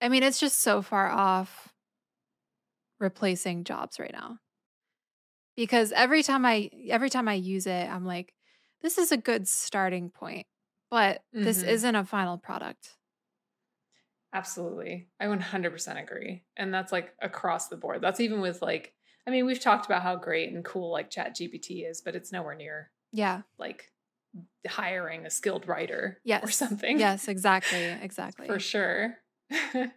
[0.00, 1.72] I mean, it's just so far off
[2.98, 4.38] replacing jobs right now.
[5.56, 8.32] Because every time I every time I use it, I'm like,
[8.82, 10.46] this is a good starting point,
[10.90, 11.68] but this Mhm.
[11.68, 12.96] isn't a final product.
[14.34, 15.08] Absolutely.
[15.20, 16.44] I 100% agree.
[16.56, 18.00] And that's like across the board.
[18.00, 18.94] That's even with like,
[19.26, 22.54] I mean, we've talked about how great and cool like ChatGPT is, but it's nowhere
[22.54, 23.42] near Yeah.
[23.58, 23.92] like
[24.66, 26.44] hiring a skilled writer Yes.
[26.44, 26.98] or something.
[26.98, 27.84] Yes, exactly.
[28.02, 28.46] Exactly.
[28.46, 29.18] For sure.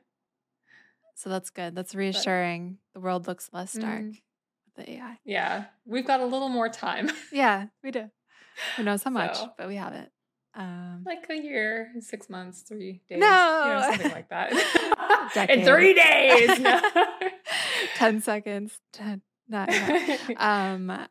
[1.18, 1.76] So that's good.
[1.76, 2.78] That's reassuring.
[2.94, 4.22] The world looks less dark Mhm.
[4.66, 5.18] with the AI.
[5.24, 5.68] yeah.
[5.86, 7.10] We've got a little more time.
[7.32, 8.12] Yeah, we do.
[8.78, 10.12] Who knows how much, So- but we have it.
[10.58, 13.18] Um, like a year, six months, three days.
[13.18, 13.28] You No!
[13.78, 14.54] know, something like that.
[15.50, 16.60] In three days.
[16.60, 16.80] No.
[17.96, 18.80] 10 seconds.
[18.94, 21.08] 10, nine, um,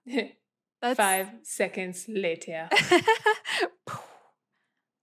[0.80, 2.68] that's Five seconds later.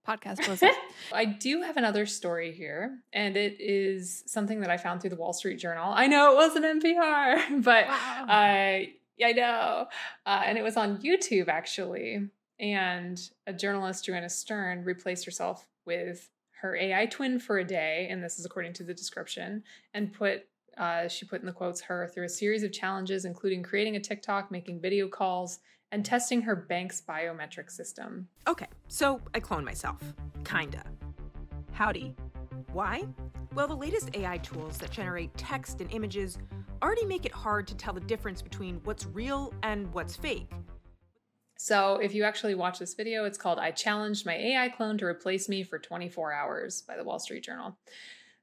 [0.06, 0.68] Podcast closes.
[1.12, 5.16] I do have another story here, and it is something that I found through the
[5.16, 5.92] Wall Street Journal.
[5.94, 8.26] I know it wasn't NPR, but Wow.
[8.28, 8.80] uh,
[9.16, 9.86] Yeah, I know.
[10.26, 12.28] Uh, and it was on YouTube actually.
[12.58, 18.22] And a journalist, Joanna Stern, replaced herself with her AI twin for a day, and
[18.22, 20.46] this is according to the description, and put
[20.78, 24.00] uh, she put in the quotes her through a series of challenges, including creating a
[24.00, 25.58] TikTok, making video calls,
[25.90, 28.26] and testing her bank's biometric system.
[28.48, 30.00] Okay, so I clone myself.
[30.44, 30.82] Kinda.
[31.72, 32.14] Howdy.
[32.72, 33.04] Why?
[33.54, 36.38] Well, the latest AI tools that generate text and images
[36.82, 40.50] already make it hard to tell the difference between what's real and what's fake.
[41.56, 45.06] So, if you actually watch this video, it's called I Challenged My AI Clone to
[45.06, 47.78] Replace Me for 24 Hours by the Wall Street Journal.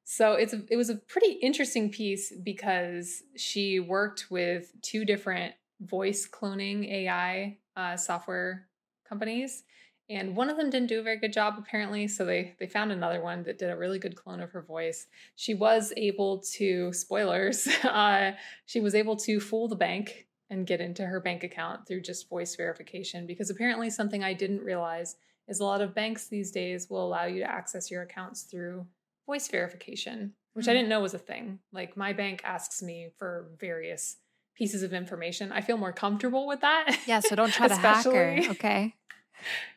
[0.05, 5.53] So, it's a, it was a pretty interesting piece because she worked with two different
[5.81, 8.67] voice cloning AI uh, software
[9.07, 9.63] companies.
[10.09, 12.07] And one of them didn't do a very good job, apparently.
[12.07, 15.07] So they they found another one that did a really good clone of her voice.
[15.35, 17.67] She was able to spoilers.
[17.83, 18.31] Uh,
[18.65, 22.27] she was able to fool the bank and get into her bank account through just
[22.29, 23.27] voice verification.
[23.27, 25.15] Because apparently, something I didn't realize
[25.47, 28.85] is a lot of banks these days will allow you to access your accounts through
[29.25, 30.77] voice verification, which I Hmm.
[30.77, 31.59] didn't know was a thing.
[31.71, 34.17] Like my bank asks me for various
[34.55, 35.51] pieces of information.
[35.51, 36.97] I feel more comfortable with that.
[37.05, 38.39] Yeah, so don't try to hack her.
[38.51, 38.95] Okay.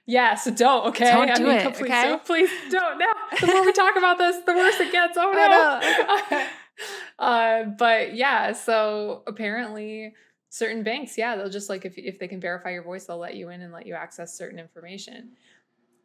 [0.06, 1.12] Yeah, so don't, okay?
[1.12, 2.02] Don't do it, please okay?
[2.02, 2.24] don't.
[2.24, 2.98] Please don't.
[2.98, 5.16] Now, The more we talk about this, the worse it gets.
[5.16, 6.46] Oh, Oh, no.
[7.24, 10.14] uh, but yeah, so apparently
[10.48, 13.36] certain banks, yeah, they'll just like, if, if they can verify your voice, they'll let
[13.36, 15.30] you in and let you access certain information.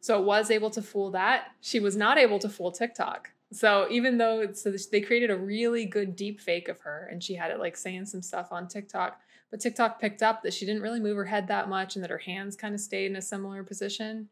[0.00, 1.48] So it was able to fool that.
[1.60, 3.30] She was not able to fool TikTok.
[3.52, 7.34] So even though so they created a really good deep fake of her and she
[7.34, 10.82] had it like saying some stuff on TikTok, but TikTok picked up that she didn't
[10.82, 13.22] really move her head that much and that her hands kind of stayed in a
[13.22, 14.28] similar position.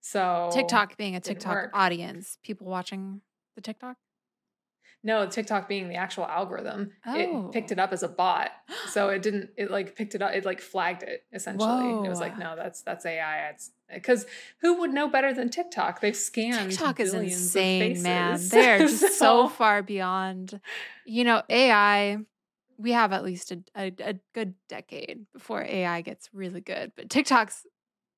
[0.00, 3.20] So TikTok being a TikTok audience, people watching
[3.54, 3.96] the TikTok.
[5.02, 7.46] No, TikTok being the actual algorithm, Oh.
[7.48, 7.84] it picked it oh.
[7.84, 8.50] up as a bot.
[8.88, 9.50] So it didn't.
[9.56, 10.32] It like picked it up.
[10.32, 12.06] It like flagged it essentially.
[12.06, 13.50] It was like, no, that's that's AI.
[13.50, 14.26] It's because
[14.62, 16.00] who would know better than TikTok?
[16.00, 16.70] They've scanned.
[16.70, 18.40] TikTok is insane, man.
[18.48, 20.60] They're just so So- far beyond.
[21.06, 22.18] You know, AI.
[22.80, 26.92] We have at least a, a, a good decade before AI gets really good.
[26.96, 27.66] But TikTok's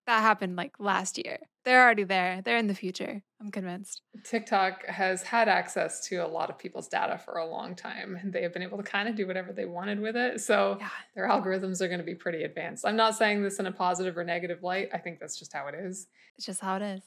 [0.06, 1.38] that happened like last year.
[1.64, 2.42] They're already there.
[2.44, 3.22] They're in the future.
[3.40, 4.02] I'm convinced.
[4.24, 8.32] TikTok has had access to a lot of people's data for a long time, and
[8.32, 10.40] they have been able to kind of do whatever they wanted with it.
[10.40, 10.88] So Yeah.
[11.14, 12.84] their algorithms are going to be pretty advanced.
[12.84, 14.88] I'm not saying this in a positive or negative light.
[14.92, 16.08] I think that's just how it is.
[16.36, 17.02] It's just how it is.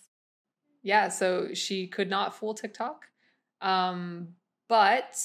[0.83, 3.07] yeah, so she could not fool TikTok.
[3.61, 4.35] Um,
[4.67, 5.15] but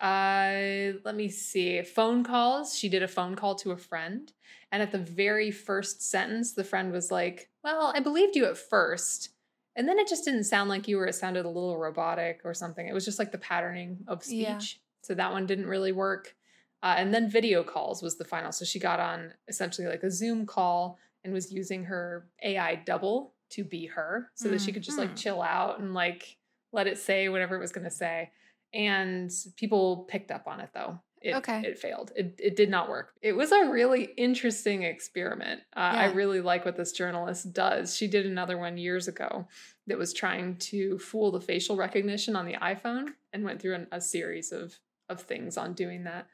[0.00, 1.82] uh, let me see.
[1.82, 2.76] Phone calls.
[2.78, 4.32] She did a phone call to a friend.
[4.72, 8.56] And at the very first sentence, the friend was like, Well, I believed you at
[8.58, 9.30] first.
[9.76, 11.06] And then it just didn't sound like you were.
[11.06, 12.86] It sounded a little robotic or something.
[12.86, 14.38] It was just like the patterning of speech.
[14.38, 14.58] Yeah.
[15.02, 16.34] So that one didn't really work.
[16.82, 18.52] Uh, and then video calls was the final.
[18.52, 23.34] So she got on essentially like a Zoom call and was using her AI double
[23.50, 25.16] to be her so that she could just like Mhm.
[25.18, 26.36] chill out and like
[26.72, 28.30] let it say whatever it was going to say.
[28.72, 30.98] And people picked up on it though.
[31.22, 31.60] It, Okay.
[31.66, 32.12] It failed.
[32.16, 33.12] It, it did not work.
[33.20, 35.60] It was a really interesting experiment.
[35.76, 37.94] Uh, I really like what this journalist does.
[37.94, 39.46] She did another one years ago
[39.86, 43.86] that was trying to fool the facial recognition on the iPhone and went through an,
[43.92, 44.78] a series of
[45.10, 46.26] of things on doing that.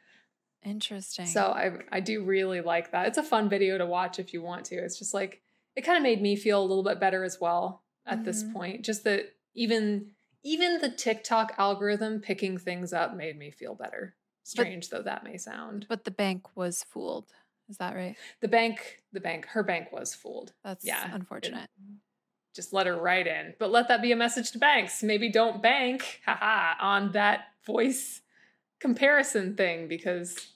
[0.65, 1.27] Interesting.
[1.27, 3.07] So I I do really like that.
[3.07, 4.77] It's a fun video to watch if you want to.
[4.77, 5.43] It's just like
[5.75, 8.53] it kind of made me feel a little bit better as well at this Mhm.
[8.53, 8.85] point.
[8.85, 10.13] Just that even
[10.47, 14.15] even the TikTok algorithm picking things up made me feel better.
[14.45, 15.87] Strange though that may sound.
[15.89, 17.33] but the bank was fooled.
[17.69, 18.15] Is that right?
[18.41, 20.53] The bank, the bank, her bank was fooled.
[20.63, 21.69] That's Yeah, it- unfortunate.
[22.55, 23.55] Just let her right in.
[23.59, 25.03] But let that be a message to banks.
[25.03, 28.23] Maybe don't bank, haha, on that voice
[28.81, 30.53] comparison thing because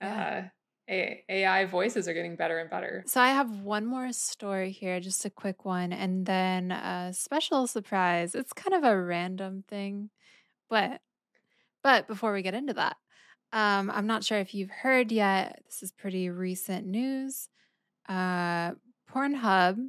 [0.00, 0.44] Yeah.
[0.44, 0.48] uh,
[0.88, 3.04] AI voices are getting better and better.
[3.06, 7.66] So I have one more story here, just a quick one, and then a special
[7.66, 8.34] surprise.
[8.34, 10.10] It's kind of a random thing,
[10.68, 11.00] but
[11.82, 12.96] but before we get into that,
[13.52, 15.62] um, I'm not sure if you've heard yet.
[15.66, 17.48] This is pretty recent news.
[18.08, 18.72] Uh,
[19.10, 19.88] Pornhub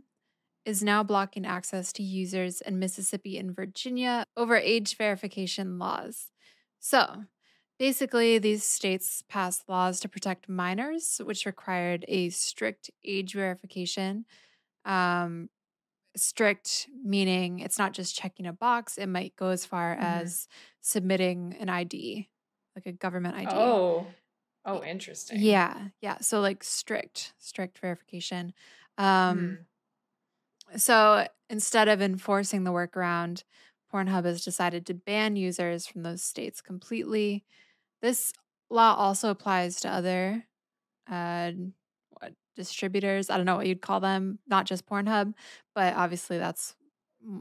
[0.66, 6.32] is now blocking access to users in Mississippi and Virginia over age verification laws.
[6.80, 7.26] So,
[7.84, 14.26] basically, these states passed laws to protect minors, which required a strict age verification.
[14.86, 15.50] Um,
[16.16, 20.00] strict meaning it's not just checking a box, it might go as far Mhm.
[20.02, 20.48] as
[20.82, 22.30] submitting an ID,
[22.76, 23.56] like a government ID.
[23.56, 24.08] Oh,
[24.66, 25.38] oh, interesting.
[25.38, 26.20] Yeah, yeah.
[26.20, 28.54] So like strict, strict verification.
[28.98, 29.64] Um, Hmm.
[30.78, 33.44] so instead of enforcing the workaround,
[33.92, 37.46] Pornhub has decided to ban users from those states completely.
[38.04, 38.34] This
[38.70, 40.46] law also applies to other
[41.10, 41.52] uh,
[42.12, 43.30] what, distributors.
[43.30, 45.34] I don't know what you'd call them, not just Pornhub,
[45.74, 46.76] but obviously that's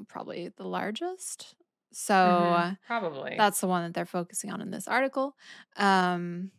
[0.08, 1.56] probably the largest.
[1.92, 3.36] So Mhm, probably.
[3.36, 5.36] that's the one that they're focusing on in this article.
[5.76, 6.52] Um,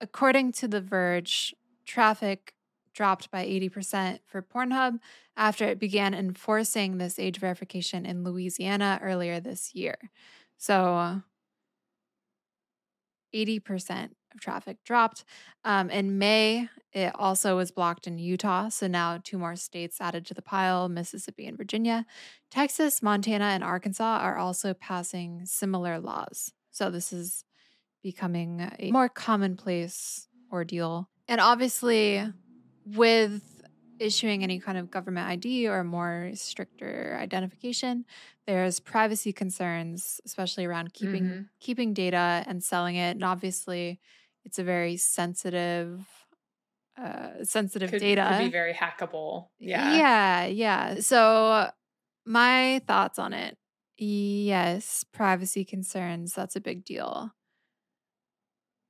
[0.00, 2.54] according to The Verge, traffic
[2.94, 4.98] dropped by 80% for Pornhub
[5.36, 9.96] after it began enforcing this age verification in Louisiana earlier this year.
[10.56, 11.22] So
[13.34, 15.24] 80% of traffic dropped.
[15.64, 18.68] Um, in May, it also was blocked in Utah.
[18.68, 22.06] So now two more states added to the pile Mississippi and Virginia.
[22.50, 26.52] Texas, Montana, and Arkansas are also passing similar laws.
[26.70, 27.44] So this is
[28.02, 31.08] becoming a more commonplace ordeal.
[31.26, 32.24] And obviously,
[32.86, 33.57] with
[34.00, 38.04] issuing any kind of government ID or more stricter identification,
[38.46, 41.48] there's privacy concerns, especially around keeping Mhm.
[41.60, 43.12] keeping data and selling it.
[43.12, 44.00] And obviously,
[44.44, 46.06] it's a very sensitive,
[46.96, 48.26] uh, sensitive could, data.
[48.30, 49.50] could be very hackable.
[49.58, 49.88] Yeah.
[49.98, 51.00] Yeah, yeah.
[51.00, 51.70] So
[52.26, 53.58] my thoughts on it.
[53.98, 57.32] Yes, privacy concerns, that's a big deal.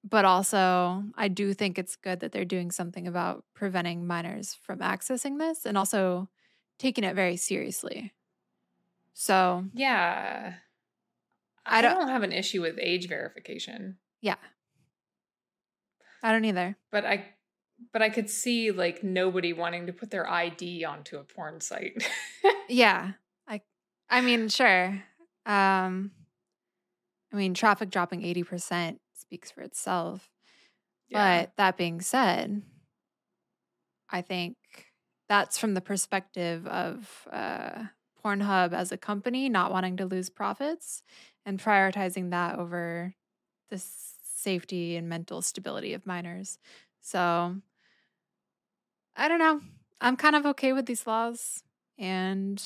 [0.08, 4.78] But also, I do think it's good that they're doing something about preventing minors from
[4.78, 6.28] accessing this and also
[6.78, 8.12] taking it very seriously.
[9.12, 10.54] So, Yeah.
[11.66, 14.36] I I don't- don't have an issue with age verification, yeah.
[16.22, 16.76] I don't either.
[16.90, 17.34] but I
[17.92, 22.08] but I could see like nobody wanting to put their ID onto a porn site.
[22.68, 23.12] Yeah.
[23.46, 23.60] I
[24.10, 25.02] I mean, sure.
[25.46, 26.12] Um
[27.32, 30.30] I mean, traffic dropping 80% speaks for itself.
[31.08, 31.42] Yeah.
[31.42, 32.62] But that being said,
[34.08, 34.56] I think
[35.28, 37.84] that's from the perspective of uh,
[38.24, 41.02] Pornhub as a company not wanting to lose profits
[41.44, 43.14] and prioritizing that over
[43.68, 43.82] the
[44.24, 46.58] safety and mental stability of minors.
[47.02, 47.56] So
[49.14, 49.60] I don't know.
[50.00, 51.62] I'm kind of okay with these laws,
[51.98, 52.62] and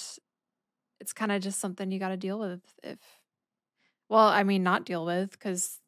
[1.00, 2.60] it's kind of just something you got to deal with.
[2.84, 2.98] If,
[4.08, 5.80] well, I mean, not deal with because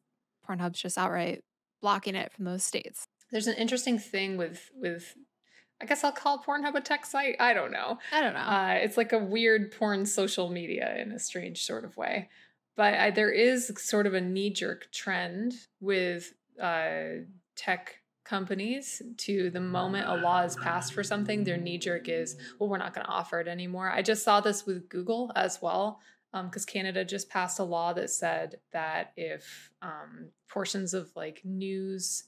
[0.47, 1.43] Pornhub's just outright
[1.81, 3.05] blocking it from those states.
[3.31, 5.15] There's an interesting thing with with
[5.81, 7.35] I guess I'll call Pornhub a tech site.
[7.39, 7.99] I don't know.
[8.13, 8.39] I don't know.
[8.39, 12.29] Uh, it's like a weird porn social media in a strange sort of way.
[12.77, 17.23] But I, there is sort of a knee jerk trend with uh,
[17.55, 22.35] tech companies to the moment a law is passed for something, their knee jerk is,
[22.59, 23.89] well, we're not going to offer it anymore.
[23.89, 25.99] I just saw this with Google as well,
[26.43, 32.25] because Canada just passed a law that said that if um, portions of like news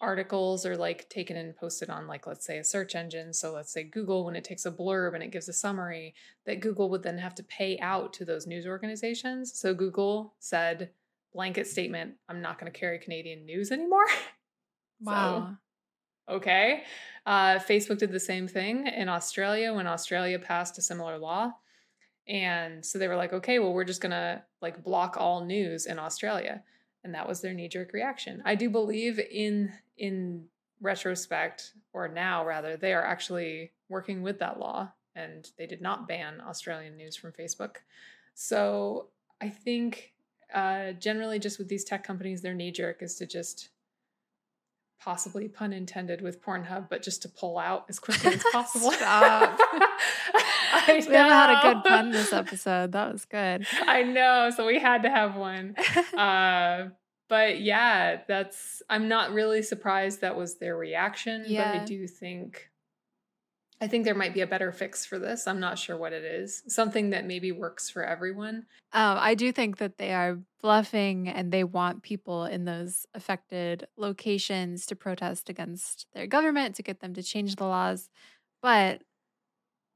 [0.00, 3.72] articles are like taken and posted on like let's say a search engine so let's
[3.72, 6.14] say google when it takes a blurb and it gives a summary
[6.46, 9.58] that google would then have to pay out to those news organizations.
[9.58, 10.90] So google said
[11.32, 14.06] blanket statement i'm not going to carry canadian news anymore.
[15.00, 15.56] Wow.
[16.28, 16.82] okay.
[17.24, 21.52] Uh, facebook did the same thing in australia when australia passed a similar law
[22.28, 25.86] and so they were like okay well we're just going to like block all news
[25.86, 26.62] in australia.
[27.04, 28.42] And that was their knee-jerk reaction.
[28.44, 30.46] I do believe in in
[30.80, 36.06] retrospect or now rather they are actually working with that law and they did not
[36.06, 37.76] ban australian news from facebook.
[38.34, 39.08] So
[39.40, 40.12] i think
[40.54, 43.68] uh, generally just with these tech companies their knee-jerk is to just
[45.00, 49.58] possibly pun intended with pornhub but just to pull out as quickly as possible Stop.
[50.70, 52.92] I we haven't had a good pun this episode.
[52.92, 53.66] That was good.
[53.86, 55.76] I know, so we had to have one.
[56.16, 56.88] Uh,
[57.28, 58.82] but yeah, that's.
[58.88, 62.70] I'm not really surprised that was their reaction, but I do think.
[63.80, 65.46] I think there might be a better fix for this.
[65.46, 66.62] I'm not sure what it is.
[66.66, 68.66] Something that maybe works for everyone.
[68.92, 73.86] Um, I do think that they are bluffing and they want people in those affected
[73.96, 78.08] locations to protest against their government to get them to change the laws.
[78.62, 79.02] But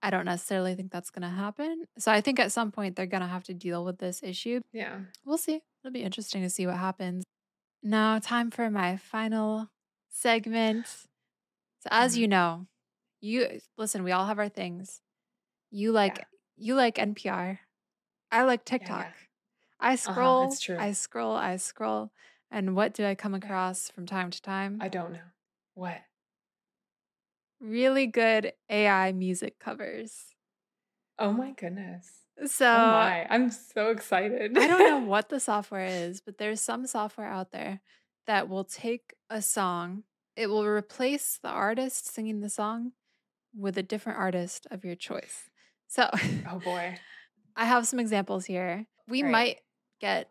[0.02, 1.84] I don't necessarily think that's going to happen.
[1.98, 4.60] So I think at some point they're going to have to deal with this issue.
[4.72, 5.00] Yeah.
[5.24, 5.60] We'll see.
[5.82, 7.24] It'll be interesting to see what happens.
[7.82, 9.68] Now, time for my final
[10.08, 10.86] segment.
[10.86, 12.66] So, as you know,
[13.22, 15.02] you eh, listen, we all have our things.
[15.70, 16.24] You like Yeah.
[16.56, 17.60] you like NPR.
[18.32, 18.66] I like yeah.
[18.66, 19.06] TikTok.
[19.80, 20.78] I uh-huh, scroll, it's true.
[20.78, 22.12] I scroll, I scroll.
[22.50, 24.78] And what do I come across from time to time?
[24.82, 25.30] I don't know.
[25.74, 26.02] What?
[27.60, 30.34] really good AI music covers.
[31.18, 32.26] Oh my goodness.
[32.40, 33.26] Oh so oh my.
[33.30, 34.56] I'm so excited.
[34.56, 37.80] I don't know what the software is, but there's some software out there
[38.26, 40.04] that will take a song,
[40.36, 42.92] it will replace the artist singing the song
[43.56, 45.50] with a different artist of your choice.
[45.88, 46.08] So
[46.50, 46.96] oh boy.
[47.56, 48.86] I have some examples here.
[49.08, 49.30] We Right.
[49.32, 49.56] might
[50.00, 50.28] get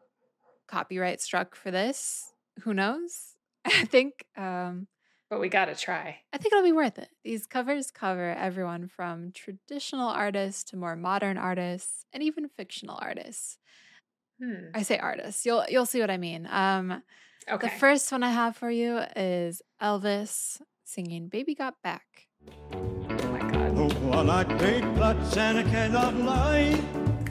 [0.67, 2.33] copyright struck for this.
[2.63, 3.35] Who knows?
[3.65, 4.87] I think um
[5.29, 6.19] but we got to try.
[6.33, 7.07] I think it'll be worth it.
[7.23, 13.57] These covers cover everyone from traditional artists to more modern artists and even fictional artists.
[14.43, 14.71] Hmm.
[14.73, 15.45] I say artists.
[15.45, 16.47] You'll you'll see what I mean.
[16.49, 17.03] Um
[17.49, 17.67] Okay.
[17.67, 22.27] the first one I have for you is Elvis singing Baby Got Back.
[24.11, 24.27] My God.
[24.27, 26.79] While I take plots and I cannot lie,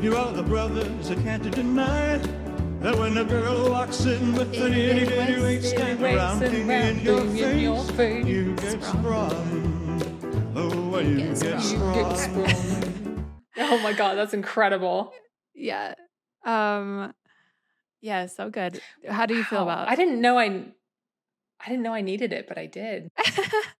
[0.01, 2.18] you are the brothers I can't deny.
[2.81, 6.70] That when a girl walks in with an itty bitty waist and around Waist thing
[6.70, 8.26] and in your round in your face, face.
[8.26, 10.53] you get sprung.
[10.57, 11.95] Oh, well, you Get get sprung.
[11.95, 12.49] Get sprung.
[12.49, 13.35] sprung.
[13.59, 15.12] oh my God, that's incredible.
[15.55, 15.95] Yeah.
[16.47, 17.12] Um
[18.01, 18.81] yeah, so good.
[19.07, 19.74] How do you feel Wow.
[19.83, 23.11] about I didn't know I I didn't know I needed it, but I did.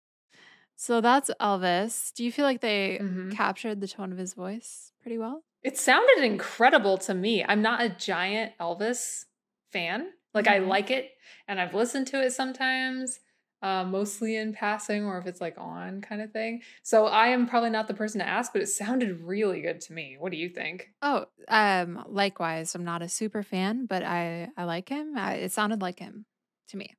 [0.81, 2.13] so that's Elvis.
[2.15, 3.31] Do you feel like they Mhm.
[3.33, 5.45] captured the tone of his voice pretty well?
[5.63, 7.45] It sounded incredible to me.
[7.45, 9.27] I'm not a giant Elvis
[9.73, 10.13] fan.
[10.33, 10.69] Like I Mhm.
[10.69, 11.11] like it
[11.49, 13.21] and I've listened to it sometimes,
[13.63, 16.63] uh, mostly in passing or if it's like on kind of thing.
[16.83, 19.93] So I am probably not the person to ask, but it sounded really good to
[19.93, 20.17] me.
[20.19, 20.89] What do you think?
[21.03, 22.75] Oh, um, likewise.
[22.75, 25.17] I'm not a super fan, but I I like him.
[25.17, 26.25] I, it sounded like him
[26.69, 26.95] to me.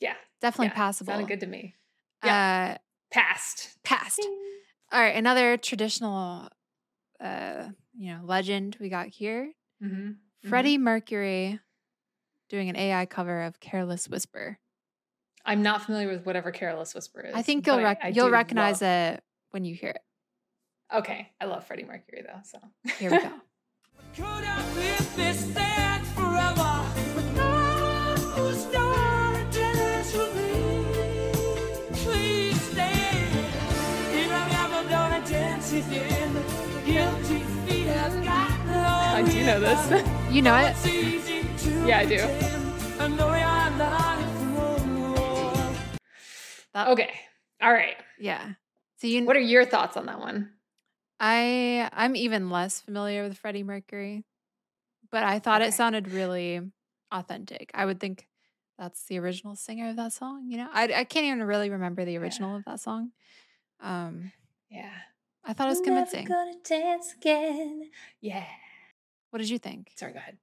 [0.00, 1.12] Yeah, Definitely yeah, passable.
[1.12, 1.74] Sounded good to me.
[2.22, 2.76] Uh,
[3.12, 3.76] Passed.
[3.84, 4.20] passed.
[4.92, 6.48] All right, another traditional,
[7.20, 9.52] uh, you know, legend we got here.
[9.82, 10.48] Mm-hmm.
[10.48, 11.60] Freddie Mercury
[12.48, 14.58] doing an AI cover of "Careless Whisper."
[15.44, 17.34] I'm not familiar with whatever Careless Whisper is.
[17.34, 20.02] I think you'll rec- I you'll recognize love- it when you hear it.
[20.92, 22.40] Okay, I love Freddie Mercury though.
[22.44, 22.58] So
[22.98, 23.30] Here we go.
[39.12, 40.06] I do know this.
[40.30, 40.76] You know it.
[40.76, 42.18] It's easy to Yeah, I do.
[42.18, 43.00] pretend.
[43.00, 44.20] I know you're not
[45.58, 45.76] wrong.
[46.72, 47.10] That, okay,
[47.60, 47.96] all right.
[48.20, 48.52] Yeah.
[48.98, 50.50] So you, What are your thoughts on that one?
[51.18, 54.24] I I'm even less familiar with Freddie Mercury,
[55.10, 55.68] but I thought Okay.
[55.70, 56.60] it sounded really
[57.10, 57.72] authentic.
[57.74, 58.28] I would think
[58.78, 60.46] that's the original singer of that song.
[60.48, 63.10] You know, I I can't even really remember the original of that song.
[63.80, 64.30] Um,
[64.70, 64.92] Yeah.
[65.50, 66.24] I thought it was convincing.
[66.26, 67.90] gonna dance again.
[68.20, 68.46] Yeah.
[69.30, 69.90] What did you think?
[69.96, 70.38] Sorry, go ahead.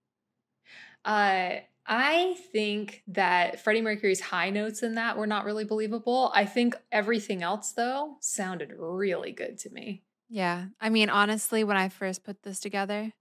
[1.06, 6.32] Uh, I think that Freddie Mercury's high notes in that were not really believable.
[6.36, 10.04] I think everything else, though, sounded really good to me.
[10.30, 13.14] Yeah, I mean, honestly, when I first put this together,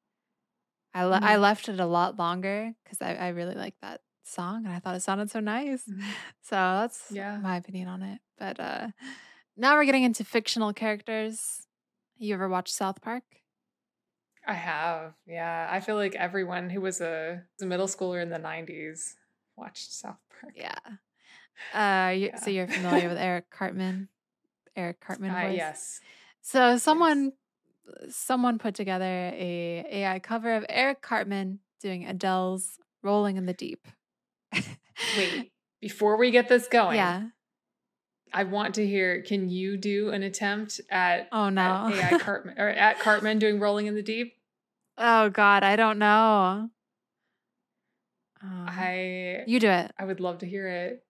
[0.92, 1.40] I le- I Mhm.
[1.40, 4.96] left it a lot longer because I I really liked that song and I thought
[4.96, 5.84] it sounded so nice.
[6.42, 7.38] So that's Yeah.
[7.38, 8.20] my opinion on it.
[8.38, 8.88] But uh
[9.56, 11.65] now we're getting into fictional characters.
[12.18, 13.24] You ever watch South Park?
[14.46, 15.14] I have.
[15.26, 15.68] Yeah.
[15.70, 19.14] I feel like everyone who was a, was a middle schooler in the 90s
[19.56, 20.54] watched South Park.
[20.56, 20.78] Yeah.
[21.72, 24.08] Uh you, so you're familiar with Eric Cartman?
[24.76, 26.00] Eric Cartman Uh, yes.
[26.42, 27.32] So someone
[28.10, 33.86] someone put together a AI cover of Eric Cartman doing Adele's Rolling in the Deep.
[35.16, 37.28] Wait, before we get this going, Yeah.
[38.36, 41.88] I want to hear can you do an attempt at, Oh at no.
[41.90, 44.34] AI Cartman or at Cartman doing Rolling in the Deep?
[44.98, 46.68] oh god, I don't know.
[48.42, 49.90] Um, I you do it.
[49.98, 51.02] I would love to hear it.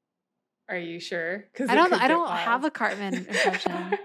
[0.68, 1.46] Are you sure?
[1.52, 3.98] Because I don't I don't have a Cartman impression.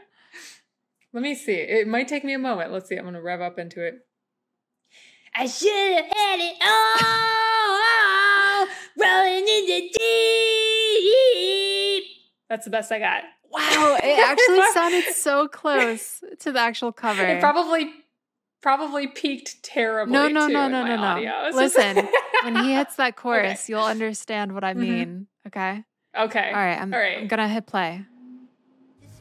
[1.13, 1.53] Let me see.
[1.53, 2.71] It might take me a moment.
[2.71, 2.95] Let's see.
[2.95, 3.99] I'm gonna rev up into it.
[5.35, 8.67] I should have had it all
[8.97, 10.00] rolling in the deep.
[12.51, 13.23] That's the best I got.
[13.49, 17.25] Wow, it actually sounded so close to the actual cover.
[17.25, 17.89] It probably
[18.61, 20.11] probably peaked terribly.
[20.11, 21.01] No, no, no, no, no, no.
[21.01, 21.49] audio.
[21.53, 22.09] Listen,
[22.43, 24.77] when he hits that chorus, you'll understand what I Mhm.
[24.79, 25.27] mean.
[25.47, 25.85] Okay.
[26.13, 26.47] okay.
[26.49, 26.77] All right.
[26.77, 27.19] I'm, All right.
[27.19, 28.03] I'm gonna hit play.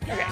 [0.09, 0.25] Okay.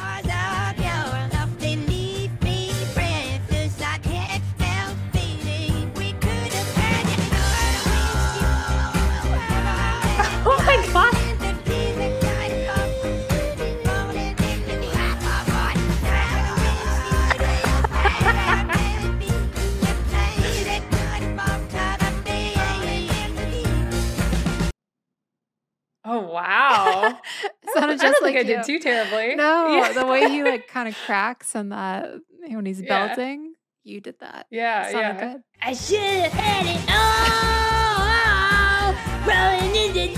[26.11, 27.18] Oh wow.
[27.44, 29.34] It sounded I just don't like think I did too terribly.
[29.36, 29.92] No, Yeah.
[29.92, 32.09] the way he like kind of cracks and that
[32.48, 33.09] when he's Yeah.
[33.09, 33.52] belting,
[33.84, 34.46] you did that.
[34.50, 35.32] Yeah, It sounded yeah.
[35.34, 35.42] good.
[35.61, 38.94] I should have had it all
[39.28, 40.09] rolling in the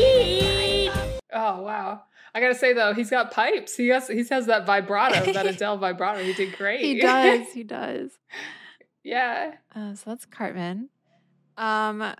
[0.00, 0.92] deep.
[1.32, 2.02] Oh wow.
[2.34, 3.76] I gotta say though, he's got pipes.
[3.76, 6.22] He has he has that vibrato, that Adele vibrato.
[6.22, 6.80] He did great.
[6.80, 7.52] He does.
[7.52, 8.10] He does.
[9.02, 9.54] yeah.
[9.74, 10.88] Uh, so that's Cartman.
[11.56, 12.14] Um,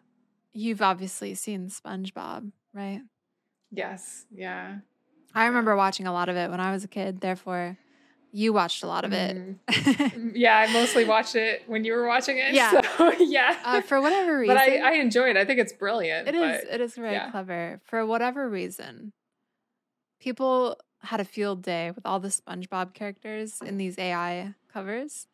[0.52, 3.02] you've obviously seen SpongeBob, right?
[3.70, 4.26] Yes.
[4.32, 4.78] Yeah.
[5.34, 7.20] I remember watching a lot of it when I was a kid.
[7.20, 7.78] Therefore,
[8.32, 9.36] you watched a lot of it.
[9.70, 12.52] Mm, Yeah, I mostly watched it when you were watching it.
[12.54, 12.80] Yeah.
[12.98, 13.56] So, yeah.
[13.64, 15.36] uh, for whatever reason, but I, I enjoy it.
[15.36, 16.26] I think it's brilliant.
[16.28, 16.40] It is.
[16.64, 17.30] but- It is very yeah.
[17.30, 17.80] clever.
[17.84, 19.12] For whatever reason,
[20.20, 25.26] people had a field day with all the SpongeBob characters in these AI covers.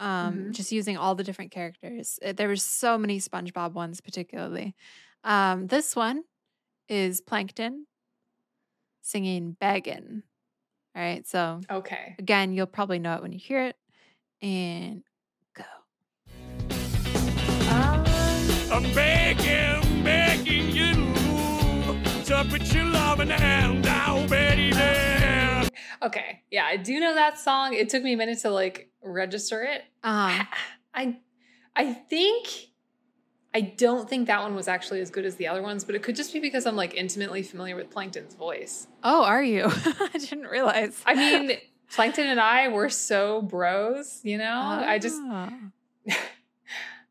[0.00, 0.52] Um, Mhm.
[0.52, 2.18] just using all the different characters.
[2.24, 4.74] Uh, There were so many SpongeBob ones, particularly.
[5.22, 6.24] Um, this one
[6.88, 7.86] is Plankton
[9.02, 10.22] singing "Beggin."
[10.96, 12.14] All right, so Okay.
[12.18, 13.76] again, you'll probably know it when you hear it.
[14.42, 15.04] And
[15.54, 15.64] go.
[18.70, 21.14] I'm begging, begging you
[22.24, 25.13] to put your loving hand down, baby.
[26.04, 26.42] Okay.
[26.50, 27.74] Yeah, I do know that song.
[27.74, 29.82] It took me a minute to like register it.
[30.02, 30.44] Uh-huh.
[30.94, 31.18] I
[31.74, 32.46] I think
[33.52, 36.02] I don't think that one was actually as good as the other ones, but it
[36.02, 38.86] could just be because I'm like intimately familiar with Plankton's voice.
[39.02, 39.64] Oh, are you?
[39.70, 41.00] I didn't realize.
[41.06, 41.56] I mean,
[41.90, 44.60] Plankton and I were so bros, you know?
[44.60, 45.52] I just Ah.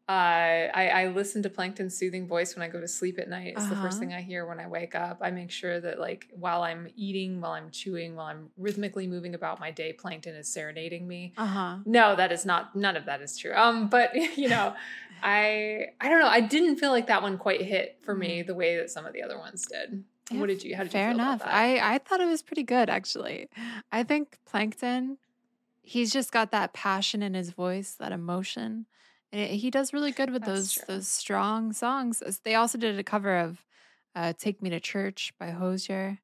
[0.09, 3.53] uh, I, I listen to Plankton's soothing voice when I go to sleep at night.
[3.55, 3.99] It's the first Uh-huh.
[4.01, 5.19] thing I hear when I wake up.
[5.21, 9.33] I make sure that like while I'm eating, while I'm chewing, while I'm rhythmically moving
[9.33, 11.33] about my day, Plankton is serenading me.
[11.37, 11.77] Uh-huh.
[11.85, 13.53] No, that is not none of that is true.
[13.55, 14.73] Um, but you know,
[15.23, 16.27] I I don't know.
[16.27, 19.13] I didn't feel like that one quite hit for me the way that some of
[19.13, 20.03] the other ones did.
[20.31, 20.75] Yeah, what did you?
[20.75, 21.35] How did Fair you feel enough.
[21.41, 21.55] about that?
[21.55, 23.47] I I thought it was pretty good actually.
[23.91, 25.17] I think Plankton,
[25.81, 28.85] he's just got that passion in his voice, that emotion.
[29.33, 30.83] And it- he does really good with That's those true.
[30.87, 32.21] those strong songs.
[32.43, 33.65] They also did a cover of
[34.15, 36.19] uh, "Take Me to Church" by Hozier,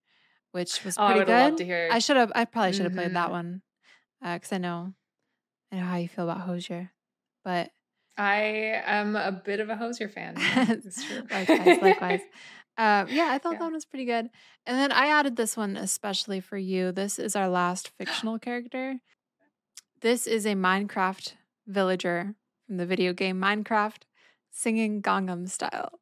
[0.52, 1.58] which was oh, I pretty would good.
[1.58, 1.90] to hear.
[1.92, 2.32] I should have.
[2.36, 3.32] I probably should have played that Mhm.
[3.32, 3.62] one
[4.22, 4.94] because I know,
[5.72, 6.92] I know how you feel about Hozier.
[7.44, 7.72] But
[8.18, 10.36] I am a bit of a Hozier fan.
[10.38, 10.66] yeah,
[11.32, 12.22] likewise, likewise.
[12.78, 13.58] Uh, yeah, I thought Yeah.
[13.58, 14.30] that one was pretty good.
[14.66, 16.94] And then I added this one especially for you.
[16.94, 19.02] This is our last fictional character.
[20.00, 21.34] This is a Minecraft
[21.68, 22.36] villager
[22.70, 24.04] from the video game Minecraft
[24.52, 25.99] singing Gangnam Style.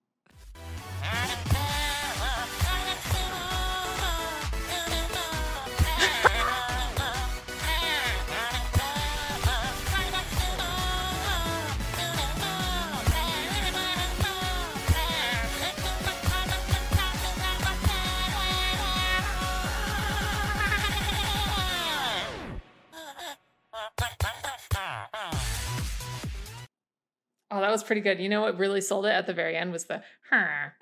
[27.78, 28.20] Was pretty good.
[28.20, 30.70] You know what really sold it at the very end was the "Huh."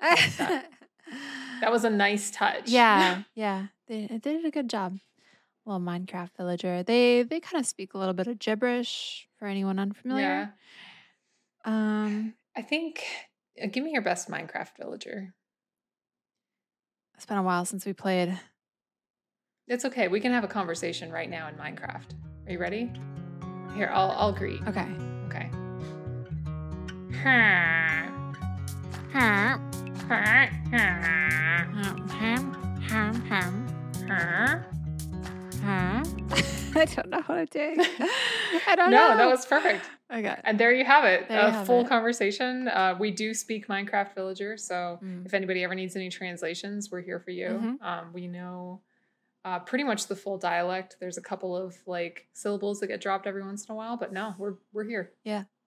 [1.60, 1.70] that.
[1.70, 2.68] Was a nice touch.
[2.68, 4.98] yeah, yeah, they, they did a good job.
[5.64, 6.82] Little Minecraft villager.
[6.82, 10.22] They they kind of speak a little bit of gibberish for anyone unfamiliar.
[10.24, 10.48] yeah.
[11.64, 13.02] Um, I think.
[13.62, 15.34] uh, give me your best Minecraft villager.
[17.16, 18.38] it's been a while since we played.
[19.66, 20.06] It's okay.
[20.08, 22.14] We can have a conversation right now in Minecraft.
[22.46, 22.92] Are you ready?
[23.74, 24.62] Here, I'll I'll greet.
[24.68, 24.86] Okay.
[36.78, 37.76] I don't know what I'm doing.
[38.68, 39.08] I don't No, know.
[39.12, 39.88] No, that was perfect.
[40.12, 40.36] okay.
[40.44, 41.28] And there you have it.
[41.28, 41.88] There a full it.
[41.88, 42.68] conversation.
[42.68, 45.26] Uh, we do speak Minecraft Villager, so Mm.
[45.26, 47.48] if anybody ever needs any translations, we're here for you.
[47.48, 47.82] Mhm.
[47.82, 48.82] Um, we know
[49.44, 50.96] uh, pretty much the full dialect.
[50.98, 54.12] There's a couple of like syllables that get dropped every once in a while, but
[54.12, 55.12] no, we're we're here.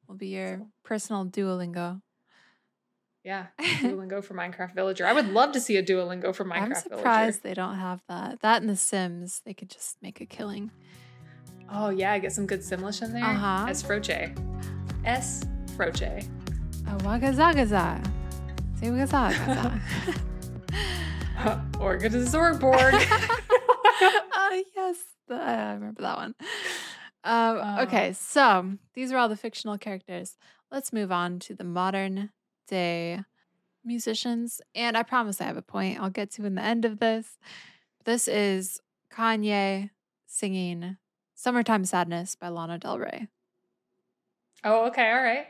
[0.10, 2.01] Will be your So- personal Duolingo.
[3.24, 5.05] Yeah, Duolingo for Minecraft Villager.
[5.05, 6.97] I would love to see a Duolingo for Minecraft I'm Villager.
[6.97, 8.41] surprised they don't have that.
[8.41, 10.72] That and The Sims, they could just make a killing.
[11.72, 13.24] Oh yeah, I get some good Simlish in there.
[13.24, 13.68] Uh-huh.
[13.70, 14.36] S Froche.
[15.05, 15.43] S
[15.78, 16.28] Froche.
[16.88, 18.03] Oh, wagazagaza.
[18.80, 19.80] Say wagazagaza.
[21.80, 22.93] or get a Zorgborg.
[24.01, 24.97] oh, yes.
[25.30, 26.34] I remember that one.
[27.30, 27.82] Um, Uh.
[27.84, 30.36] okay, so these are all the fictional characters.
[30.71, 32.32] Let's move on to the modern
[32.67, 33.23] day
[33.84, 34.61] musicians.
[34.73, 37.38] And I promise I have a point I'll get to in the end of this.
[38.05, 38.82] This is
[39.13, 39.91] Kanye
[40.25, 40.97] singing
[41.36, 43.27] Summertime Sadness by Lana Del Rey.
[44.63, 45.47] oh, okay, all right.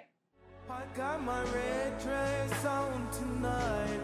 [0.70, 4.02] I got my red dress on tonight,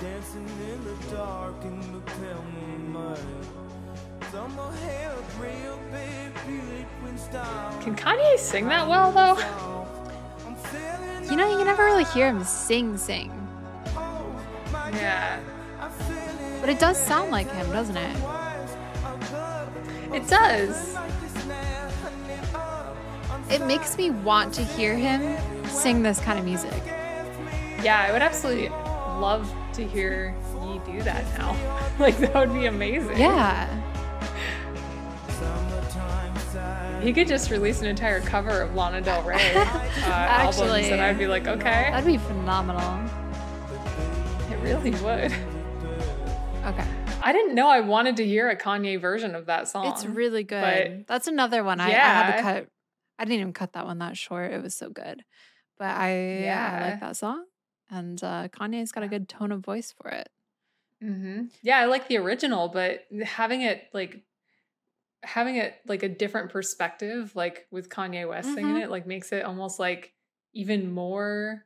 [0.00, 3.18] dancing in the dark in the pale moonlight.
[7.86, 9.38] Can Kanye sing that well though?
[11.30, 13.30] You know, you never really hear him sing, sing,
[13.96, 14.42] oh
[14.92, 15.40] Yeah.
[16.60, 18.16] But it does sound like him, doesn't it?
[18.22, 18.76] wise.
[19.04, 20.94] I love It does.
[20.94, 25.36] like this now, honey, I'm It makes me want to hear him
[25.68, 26.82] sing this kind of music.
[27.84, 30.34] Yeah, I would absolutely love to hear
[30.64, 31.56] Ye do do that now.
[32.00, 33.16] like that would be amazing.
[33.18, 33.68] Yeah.
[37.06, 39.60] He could just release an entire cover of Lana Del Rey uh,
[40.02, 43.08] albums, Actually, and I'd be like, okay, That'd be phenomenal.
[44.50, 45.32] it really would.
[46.66, 46.84] Okay.
[47.22, 49.86] I didn't know I wanted to hear a Kanye version of that song.
[49.86, 51.04] It's really good.
[51.06, 52.66] That's another one I, I had to cut.
[53.20, 54.50] I didn't even cut that one that short.
[54.52, 55.22] It was so good.
[55.78, 56.80] But I, I Yeah.
[56.90, 57.44] like that song.
[57.88, 60.28] And uh, Kanye's got a good tone of voice for it.
[61.00, 64.22] hmm Yeah, I like the original, but having it like
[65.22, 68.82] having it like a different perspective, like with Kanye West singing Mhm.
[68.84, 70.12] it, like makes it almost like
[70.52, 71.64] even more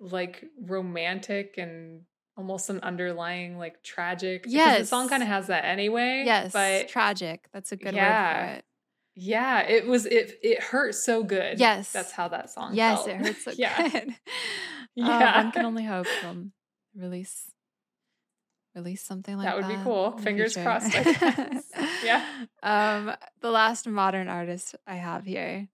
[0.00, 2.02] like romantic and
[2.36, 4.42] almost an underlying like tragic.
[4.44, 6.22] because the song kind of has that anyway.
[6.26, 6.52] Yes.
[6.52, 7.46] but tragic.
[7.52, 8.48] That's a good word Yeah.
[8.52, 8.64] for it.
[9.16, 11.58] yeah, it was it it hurt so good.
[11.60, 11.92] Yes.
[11.92, 12.74] that's how that song.
[12.74, 13.08] Yes, felt.
[13.08, 14.14] it hurts so yeah, good.
[14.96, 15.36] Yeah.
[15.42, 16.46] one can only hope they'll
[16.96, 17.50] release
[18.74, 19.68] release something like That that.
[19.68, 20.12] would be cool.
[20.18, 20.64] Fingers future.
[20.68, 21.64] crossed, I guess.
[22.04, 22.24] Yeah.
[22.62, 25.68] Um, the last modern artist I have here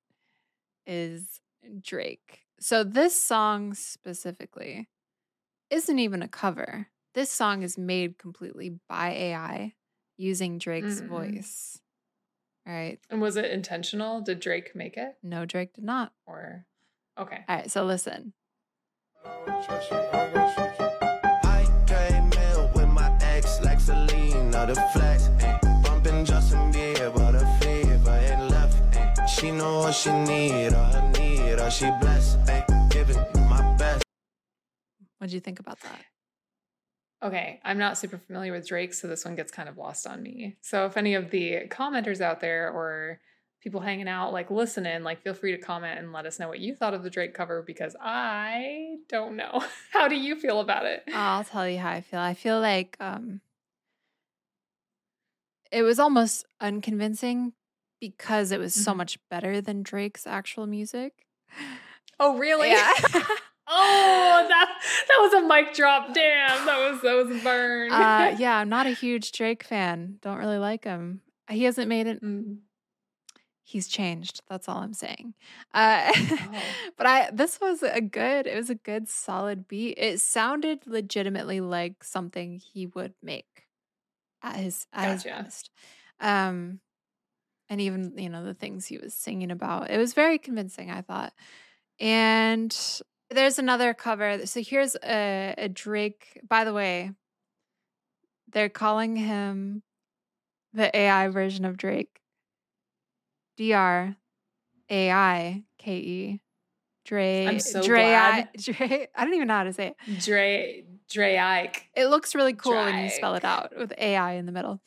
[0.87, 1.41] is
[1.83, 2.41] Drake.
[2.61, 4.89] So this song specifically
[5.71, 6.89] isn't even a cover.
[7.15, 9.75] This song is made completely by AI
[10.17, 11.07] using Drake's Mm.
[11.09, 11.81] voice.
[12.67, 12.99] All right.
[13.09, 14.21] And was it intentional?
[14.21, 16.13] Did Drake make it No, Drake did not.
[16.27, 16.67] or?
[17.19, 17.45] Okay.
[17.49, 17.71] All right.
[17.71, 18.35] So listen.
[24.61, 25.29] Selena, the flex.
[25.29, 25.81] Ain't eh.
[25.83, 28.97] bumping Justin Bieber, the fever ain't left.
[28.97, 32.39] Ain't she know what she need, or her need, or she blessed.
[32.49, 34.03] Ain't giving you my best.
[35.19, 36.05] What do you think about that?
[37.23, 40.23] Okay, I'm not super familiar with Drake, so this one gets kind of lost on
[40.23, 40.57] me.
[40.63, 43.21] So if any of the commenters out there or
[43.63, 46.61] people hanging out, like listening, like feel free to comment and let us know what
[46.61, 49.63] you thought of the Drake cover because I don't know.
[49.93, 51.05] How do you feel about it?
[51.13, 52.21] I'll tell you how I feel.
[52.21, 53.43] I feel like um
[55.73, 57.53] it was almost unconvincing
[58.01, 58.97] because it was so Mhm.
[58.99, 61.27] much better than Drake's actual music.
[62.19, 62.71] Oh, really?
[62.71, 62.93] Yeah.
[63.69, 66.13] oh, that that was a mic drop.
[66.15, 67.93] Damn, that was that was a burn.
[67.93, 70.19] uh yeah, I'm not a huge Drake fan.
[70.23, 71.21] Don't really like him.
[71.49, 72.59] He hasn't made it Mm.
[73.63, 74.43] he's changed.
[74.49, 75.35] That's all I'm saying.
[75.73, 76.63] Uh Oh.
[76.97, 79.99] but I this was a good it was a good solid beat.
[79.99, 83.60] It sounded legitimately like something he would make
[84.43, 85.43] at his at his Gotcha.
[85.43, 85.71] best.
[86.21, 86.81] Um
[87.69, 89.91] and even you know the things he was singing about.
[89.91, 91.33] It was very convincing, I thought.
[91.99, 92.77] And
[93.31, 94.47] there's another cover.
[94.47, 96.41] So here's a, a Drake.
[96.47, 97.13] By the way,
[98.53, 99.83] they're calling him
[100.73, 102.21] the AI version of Drake.
[103.57, 104.17] D R
[104.89, 106.41] A I K E.
[107.05, 107.47] Dre.
[107.47, 108.49] I'm so Dre, glad.
[108.59, 109.09] Dre.
[109.15, 110.21] I don't even know how to say it.
[110.21, 111.89] Dre Dre Ike.
[111.97, 114.81] It looks really cool when you spell it out with AI in the middle.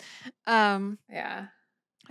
[0.47, 1.47] Um, Yeah.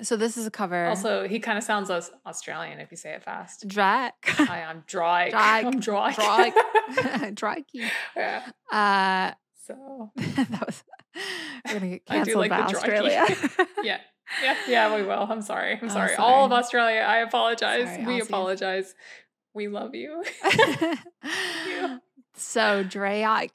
[0.02, 0.86] so this is a cover.
[0.86, 1.90] Also, he kind of sounds
[2.26, 3.66] Australian if you say it fast.
[3.66, 4.12] Drake.
[4.24, 5.32] Hi, I'm Drake.
[5.32, 5.34] Drake.
[5.34, 7.34] I'm Drake.
[7.34, 7.64] Drake.
[8.16, 8.42] Yeah.
[8.70, 9.32] Uh,
[9.66, 10.84] So that was
[11.66, 13.26] we're gonna get I do canceled like by Australia.
[13.82, 13.98] yeah.
[14.42, 15.26] Yeah, yeah, we will.
[15.28, 15.74] I'm sorry.
[15.74, 16.14] I'm Oh, sorry.
[16.16, 16.52] All of.
[16.52, 17.86] Australia, I apologize.
[17.88, 18.26] Sorry, we Aussies.
[18.28, 18.94] apologize.
[19.54, 20.24] We love you.
[22.34, 23.52] so Drake,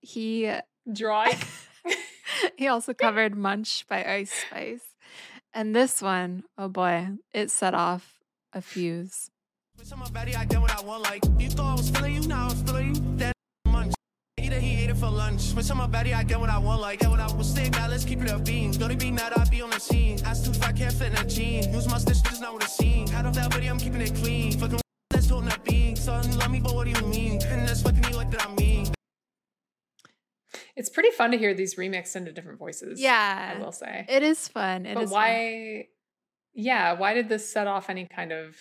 [0.00, 0.50] he
[0.92, 1.46] Drake.
[2.56, 4.84] he also covered Munch by Ice Spice.
[5.52, 8.20] And this one, oh boy, it set off
[8.52, 9.30] a fuse.
[9.76, 11.02] Switch on my body, I get what I want.
[11.02, 13.16] Like you thought I was feeling you, now I'm feeling you.
[13.16, 13.32] That
[13.66, 13.94] munch.
[14.38, 15.40] Eat he ate it for lunch.
[15.40, 16.80] Switch on my body, I get what I want.
[16.80, 17.72] Like get what I was saying.
[17.72, 18.70] Now let's keep it a beam.
[18.72, 20.18] Don't it be not I be on the scene.
[20.24, 21.72] Asked if I can't fit in a jean.
[21.72, 23.10] Use my stitch, just not what it's seen.
[23.12, 24.52] Out of that body, I'm keeping it clean.
[24.52, 24.80] Fucking
[25.10, 25.96] that's doing that being.
[25.96, 27.42] Son, love me, but what do you mean?
[27.46, 28.86] And that's fucking you like that I mean.
[30.76, 33.00] It's pretty fun to hear these remixed into different voices.
[33.00, 33.54] Yeah.
[33.56, 34.06] I will say.
[34.08, 34.86] It is fun.
[34.86, 35.18] It but is fun.
[35.18, 35.86] why?
[36.52, 38.56] Yeah, why did this set off any kind of?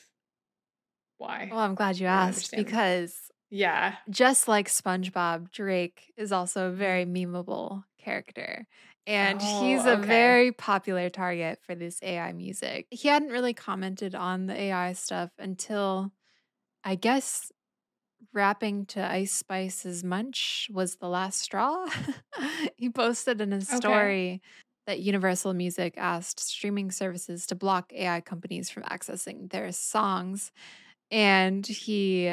[1.18, 1.50] Why?
[1.52, 3.96] Well, I'm glad you asked because yeah.
[4.10, 8.66] just like SpongeBob, Drake is also a very memeable character.
[9.06, 10.08] And he's Oh, a okay.
[10.08, 12.86] very popular target for this AI music.
[12.92, 16.12] He hadn't really commented on the AI stuff until
[16.84, 17.52] I guess
[18.34, 21.88] rapping to Ice Spice's Munch was the last straw.
[22.78, 23.78] he posted in his Okay.
[23.78, 24.42] story
[24.88, 30.52] that Universal Music asked streaming services to block AI companies from accessing their songs.
[31.12, 32.32] And he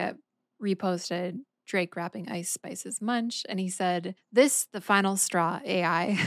[0.62, 6.18] reposted Drake rapping Ice Spice's Munch, and he said, "This the final straw, AI."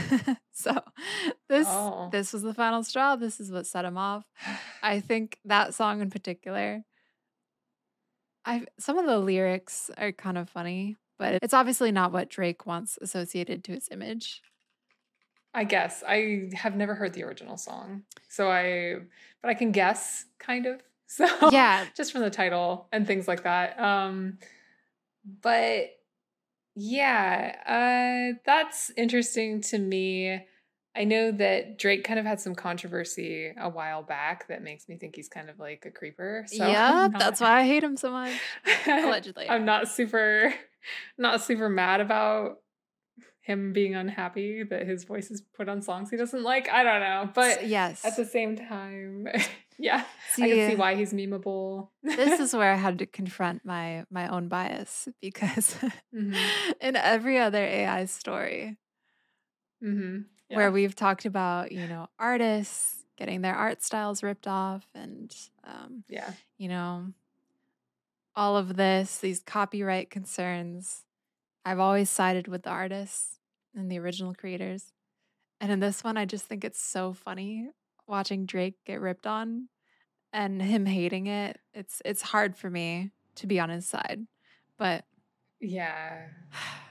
[0.52, 0.82] so
[1.48, 2.08] this Oh.
[2.12, 3.16] this was the final straw.
[3.16, 4.24] This is what set him off.
[4.82, 6.84] I think that song in particular.
[8.50, 12.66] I some of the lyrics are kind of funny, but it's obviously not what Drake
[12.66, 14.42] wants associated to his image.
[15.54, 18.96] I guess I have never heard the original song, so I,
[19.42, 20.82] but I can guess kind of.
[21.12, 21.86] So Yeah.
[21.96, 23.80] just from the title and things like that.
[23.80, 24.38] Um,
[25.42, 25.86] but
[26.76, 30.46] yeah, uh, that's interesting to me.
[30.96, 34.96] I know that Drake kind of had some controversy a while back that makes me
[34.96, 36.44] think he's kind of like a creeper.
[36.48, 38.32] So yeah, not- that's why I hate him so much.
[38.86, 39.48] Allegedly.
[39.48, 40.52] I'm not super,
[41.18, 42.58] not super mad about
[43.42, 46.68] him being unhappy that his voice is put on songs he doesn't like.
[46.68, 48.04] I don't know, but yes.
[48.04, 49.28] at the same time,
[49.78, 50.04] yeah,
[50.38, 51.88] I can see why he's memeable.
[52.02, 55.74] this is where I had to confront my my own bias because
[56.14, 56.36] Mhm.
[56.80, 58.76] in every other AI story
[60.56, 65.34] where we've talked about, you know, artists getting their art styles ripped off and
[65.64, 67.06] um, yeah, you know,
[68.34, 71.04] all of this, these copyright concerns,
[71.64, 73.38] I've always sided with the artists
[73.74, 74.92] and the original creators.
[75.60, 77.70] And in this one, I just think it's so funny
[78.06, 79.68] watching Drake get ripped on
[80.32, 81.60] and him hating it.
[81.74, 84.26] It's it's hard for me to be on his side.
[84.78, 85.04] But
[85.60, 86.28] yeah.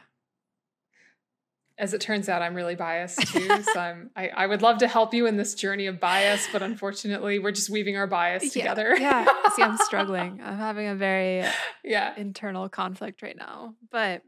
[1.79, 3.47] As it turns out, I'm really biased too.
[3.63, 6.61] so I'm I, I would love to help you in this journey of bias, but
[6.61, 8.95] unfortunately, we're just weaving our bias yeah, together.
[8.99, 9.25] Yeah.
[9.55, 10.41] See, I'm struggling.
[10.43, 11.45] I'm having a very
[11.83, 12.13] yeah.
[12.17, 13.75] internal conflict right now.
[13.89, 14.23] But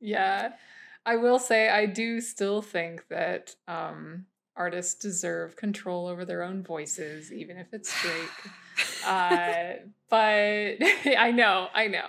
[0.00, 0.52] Yeah.
[1.06, 4.26] I will say I do still think that um
[4.56, 8.52] artists deserve control over their own voices, even if it's Drake.
[9.06, 9.74] uh
[10.10, 10.18] but
[11.16, 12.08] I know, I know.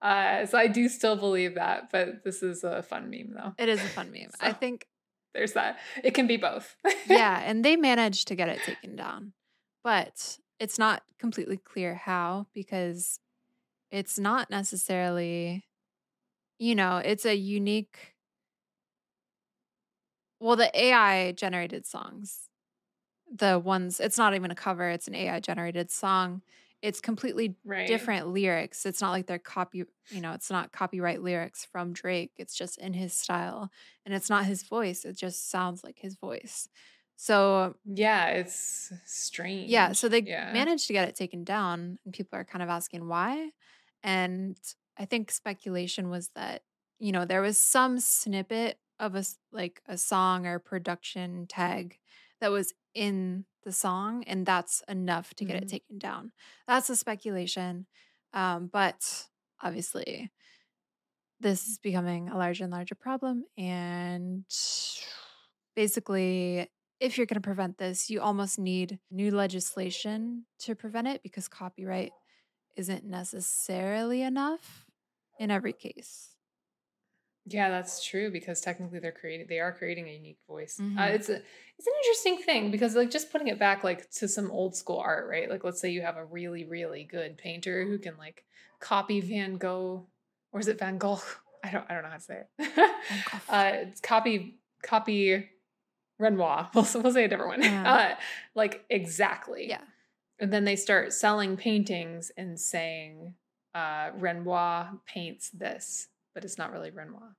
[0.00, 3.54] Uh so I do still believe that, but this is a fun meme though.
[3.58, 4.30] it is a fun meme.
[4.40, 4.86] I think
[5.34, 5.78] There's that.
[6.04, 6.76] It can be both.
[7.06, 9.32] yeah, and they managed to get it taken down.
[9.84, 13.20] But it's not completely clear how because
[13.90, 15.64] it's not necessarily
[16.60, 18.14] you know, it's a unique
[20.40, 22.42] well, the AI generated songs.
[23.32, 26.42] The ones it's not even a cover, it's an AI generated song.
[26.80, 27.86] It's completely right.
[27.88, 28.86] different lyrics.
[28.86, 32.32] It's not like they're copy, you know, it's not copyright lyrics from Drake.
[32.36, 33.70] It's just in his style
[34.06, 35.04] and it's not his voice.
[35.04, 36.68] It just sounds like his voice.
[37.16, 39.70] So, Yeah, it's strange.
[39.70, 40.52] yeah, so they yeah.
[40.52, 43.50] managed to get it taken down and people are kind of asking why.
[44.02, 44.56] And
[44.96, 46.62] I think speculation was that,
[46.98, 51.98] you know, there was some snippet of a like a song or production tag
[52.40, 55.68] that was in the song and that's enough to get it Mhm.
[55.68, 56.32] taken down.
[56.68, 57.86] That's a speculation.
[58.34, 59.28] Um, but
[59.62, 60.32] obviously
[61.40, 64.44] this is becoming a larger and larger problem and
[65.74, 66.68] basically
[67.00, 71.46] if you're going to prevent this, you almost need new legislation to prevent it because
[71.46, 72.12] copyright
[72.76, 74.86] isn't necessarily enough
[75.38, 76.37] in every case.
[77.48, 80.78] Yeah, that's true because technically they're creating they are creating a unique voice.
[80.80, 81.10] Uh, Mhm.
[81.14, 81.36] it's a
[81.78, 84.98] it's an interesting thing because like just putting it back like to some old school
[84.98, 85.48] art, right?
[85.50, 88.44] Like let's say you have a really really good painter who can like
[88.80, 90.06] copy Van Gogh
[90.52, 91.20] or is it Van Gogh?
[91.64, 92.90] I don't I don't know how to say it.
[93.48, 93.72] Uh,
[94.02, 95.48] copy copy
[96.18, 96.70] Renoir.
[96.74, 97.62] We'll, we'll say a different one.
[97.62, 97.92] Yeah.
[97.94, 98.14] Uh,
[98.54, 99.68] like exactly.
[99.68, 99.80] Yeah.
[100.40, 103.34] And then they start selling paintings and saying
[103.74, 107.34] uh, Renoir paints this, but it's not really Renoir.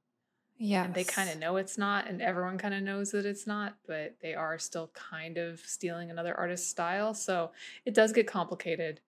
[0.57, 0.83] Yeah.
[0.83, 3.77] And they kind of know it's not, and everyone kind of knows that it's not,
[3.87, 7.13] but they are still kind of stealing another artist's style.
[7.13, 7.51] So
[7.85, 8.99] it does get complicated.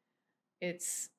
[0.62, 1.10] It's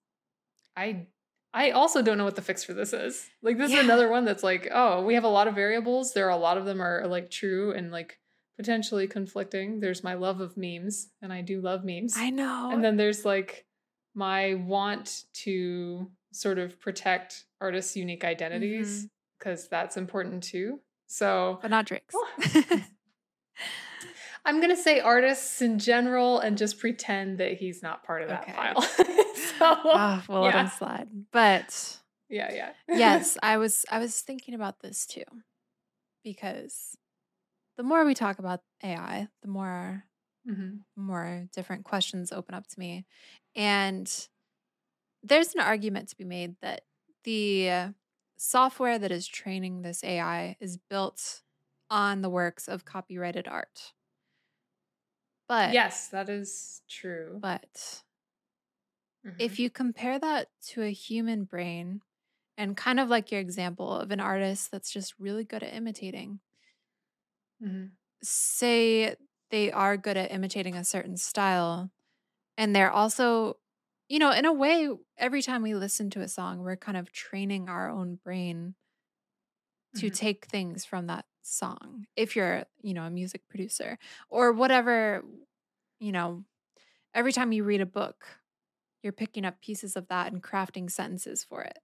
[0.75, 1.09] I
[1.53, 3.29] I also don't know what the fix for this is.
[3.43, 3.81] Like this Yeah.
[3.81, 6.15] is another one that's like, oh, we have a lot of variables.
[6.15, 8.19] There are a lot of them are like true and like
[8.57, 9.81] potentially conflicting.
[9.81, 12.15] There's my love of memes, and I do love memes.
[12.17, 12.71] I know.
[12.73, 13.67] And then there's like
[14.15, 19.09] my want to sort of protect artists' unique identities
[19.39, 20.81] because that's important too.
[21.07, 22.15] So but not Drake's.
[24.45, 28.43] I'm gonna say artists in general and just pretend that he's not part of that
[28.43, 28.53] Okay.
[28.53, 28.83] pile.
[28.83, 31.09] so Ah, we'll let him slide.
[31.33, 32.71] But yeah, yeah.
[32.89, 35.25] yes, I was I was thinking about this too.
[36.25, 36.97] Because
[37.77, 40.05] the more we talk about AI, the more
[40.49, 40.81] Mhm.
[40.97, 43.07] more different questions open up to me.
[43.55, 44.11] And
[45.23, 46.83] there's an argument to be made that
[47.25, 47.95] the
[48.37, 51.43] software that is training this AI is built
[51.91, 53.93] on the works of copyrighted art.
[55.49, 57.43] But Yes, that is true.
[57.43, 58.05] but
[59.25, 59.39] Mhm.
[59.39, 62.01] if you compare that to a human brain
[62.59, 66.41] and kind of like your example of an artist that's just really good at imitating,
[67.61, 67.97] Mhm.
[68.23, 69.17] say
[69.51, 71.91] they are good at imitating a certain style
[72.59, 73.59] and they're also
[74.13, 77.13] you know in a way every time we listen to a song we're kind of
[77.13, 78.77] training our own brain
[79.95, 80.11] to Mhm.
[80.11, 83.99] take things from that song if you're, you know, a music producer
[84.31, 85.23] or whatever,
[86.01, 86.45] you know,
[87.15, 88.27] every time you read a book,
[89.03, 91.79] you're picking up pieces of that and crafting sentences for it.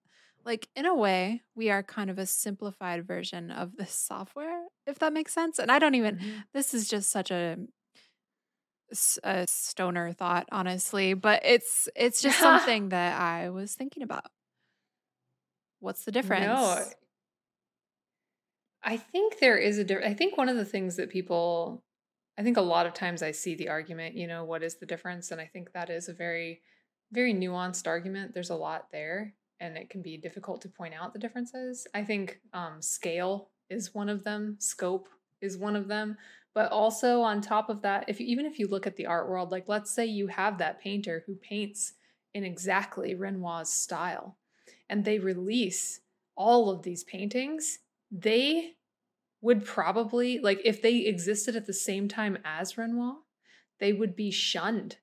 [0.44, 4.98] Like in a way, we are kind of a simplified version of this software, if
[5.00, 5.58] that makes sense.
[5.58, 6.48] And I don't even Mhm.
[6.54, 7.58] this is just such a
[9.22, 14.26] a stoner thought honestly but it's it's just something that i was thinking about
[15.80, 16.84] what's the difference No,
[18.82, 20.10] I think there is a difference.
[20.10, 21.84] I think one of the things that people,
[22.38, 24.86] I think a lot of times I see the argument, you know, what is the
[24.86, 25.30] difference?
[25.30, 26.62] And I think that is a very,
[27.12, 28.34] very nuanced argument.
[28.34, 31.86] There's a lot there, and it can be difficult to point out the differences.
[31.94, 35.08] I think um, scale is one of them, scope
[35.40, 36.16] is one of them.
[36.54, 39.28] But also on top of that, if you, even if you look at the art
[39.28, 41.92] world, like let's say you have that painter who paints
[42.34, 44.36] in exactly Renoir's style,
[44.88, 46.00] and they release
[46.36, 47.78] all of these paintings,
[48.10, 48.74] they
[49.40, 53.18] would probably like if they existed at the same time as Renoir,
[53.78, 54.96] they would be shunned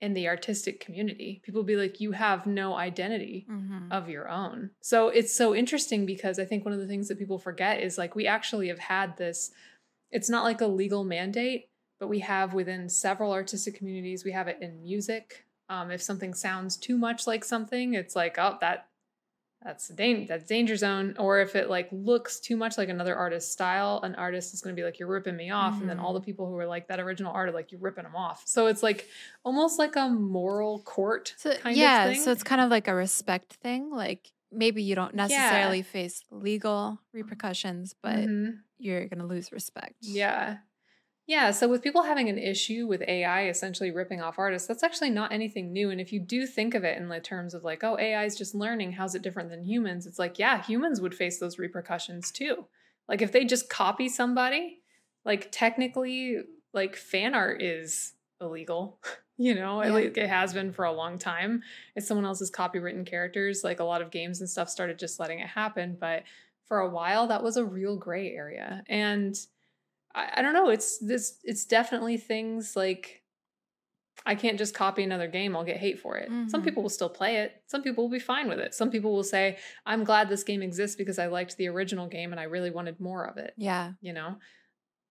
[0.00, 1.40] in the artistic community.
[1.44, 3.90] People would be like, you have no identity Mhm.
[3.90, 4.70] of your own.
[4.80, 7.98] So it's so interesting because I think one of the things that people forget is
[7.98, 9.50] like we actually have had this,
[10.10, 11.68] it's not like a legal mandate,
[12.00, 15.44] but we have within several artistic communities, we have it in music.
[15.68, 18.86] Um, if something sounds too much like something, it's like, oh, that
[19.62, 21.16] that's dan- that's danger zone.
[21.18, 24.74] Or if it like looks too much like another artist's style, an artist is going
[24.74, 26.86] to be like, you're ripping me off, and then all the people who are like
[26.88, 28.42] that original art are like, you're ripping them off.
[28.46, 29.08] So it's like
[29.44, 32.22] almost like a moral court so kind yeah of thing.
[32.22, 36.98] so it's kind of like a respect thing like maybe you don't necessarily face legal
[37.12, 38.60] repercussions but Mhm.
[38.78, 40.58] you're gonna lose respect Yeah.
[41.26, 41.50] Yeah.
[41.50, 45.30] So with people having an issue with AI essentially ripping off artists, that's actually not
[45.30, 45.90] anything new.
[45.90, 48.34] And if you do think of it in the terms of like, oh, AI is
[48.34, 50.06] just learning, how's it different than humans?
[50.06, 52.64] It's like, yeah, humans would face those repercussions too.
[53.08, 54.80] Like if they just copy somebody,
[55.26, 56.38] like technically,
[56.72, 58.98] like fan art is illegal.
[59.38, 59.88] You know, Yeah.
[59.88, 61.62] it, like, it has been for a long time.
[61.94, 63.62] It's someone else's copywritten characters.
[63.64, 65.96] Like a lot of games and stuff started just letting it happen.
[65.98, 66.24] But
[66.66, 68.82] for a while, that was a real gray area.
[68.88, 69.38] And
[70.14, 70.70] I, I don't know.
[70.70, 71.38] It's this.
[71.44, 73.22] It's definitely things like
[74.26, 75.54] I can't just copy another game.
[75.56, 76.28] I'll get hate for it.
[76.50, 76.64] Some Mhm.
[76.64, 77.62] people will still play it.
[77.66, 78.74] Some people will be fine with it.
[78.74, 82.32] Some people will say, "I'm glad this game exists because I liked the original game
[82.32, 84.38] and I really wanted more of it." yeah You know.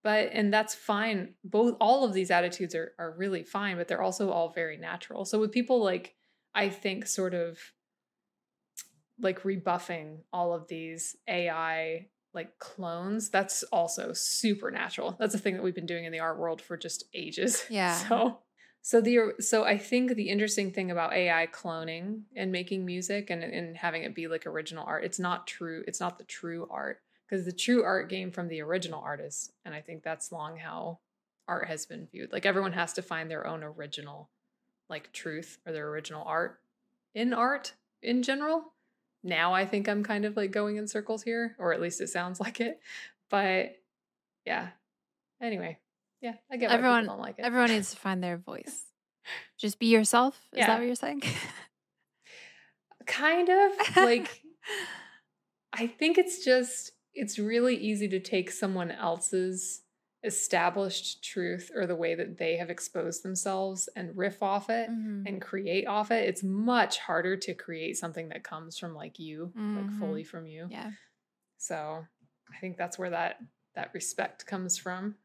[0.04, 1.34] But and that's fine.
[1.44, 5.24] Both all of these attitudes are are really fine, but they're also all very natural.
[5.24, 6.14] So with people like
[6.54, 7.58] I think sort of
[9.20, 15.16] like rebuffing all of these AI like clones, that's also super natural.
[15.18, 17.64] That's a thing that we've been doing in the art world for just ages.
[17.70, 17.94] Yeah.
[17.96, 18.38] So
[18.82, 23.42] so the so I think the interesting thing about AI cloning and making music and
[23.42, 25.82] and having it be like original art, it's not true.
[25.86, 29.74] It's not the true art because the true art came from the original artist, and
[29.74, 31.00] I think that's long how
[31.46, 32.32] art has been viewed.
[32.32, 34.30] Like everyone has to find their own original
[34.88, 36.58] like truth or their original art
[37.14, 38.72] in art in general.
[39.22, 42.08] Now I think I'm kind of like going in circles here, or at least it
[42.08, 42.80] sounds like it.
[43.30, 43.76] But
[44.46, 44.68] yeah.
[45.42, 45.78] Anyway,
[46.20, 47.44] yeah, I get why everyone don't like it.
[47.44, 48.84] everyone needs to find their voice
[49.58, 50.66] just be yourself is Yeah.
[50.68, 51.22] that what you're saying
[53.06, 54.42] kind of like
[55.72, 59.82] I think it's just it's really easy to take someone else's
[60.24, 65.26] established truth or the way that they have exposed themselves and riff off it Mhm.
[65.26, 66.28] and create off it.
[66.28, 69.76] It's much harder to create something that comes from like you, Mhm.
[69.82, 70.66] like fully from you.
[70.70, 70.90] yeah
[71.56, 72.04] So
[72.54, 73.40] I think that's where that
[73.74, 75.16] that respect comes from.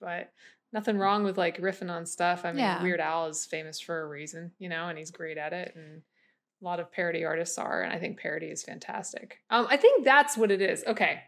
[0.00, 0.32] But
[0.72, 2.44] nothing wrong with like riffing on stuff.
[2.44, 2.82] I mean, Yeah.
[2.82, 5.74] Weird Al is famous for a reason, you know, and he's great at it.
[5.74, 6.02] And
[6.60, 9.40] a lot of parody artists are, and I think parody is fantastic.
[9.50, 10.84] Um, I think that's what it is.
[10.86, 11.22] Okay.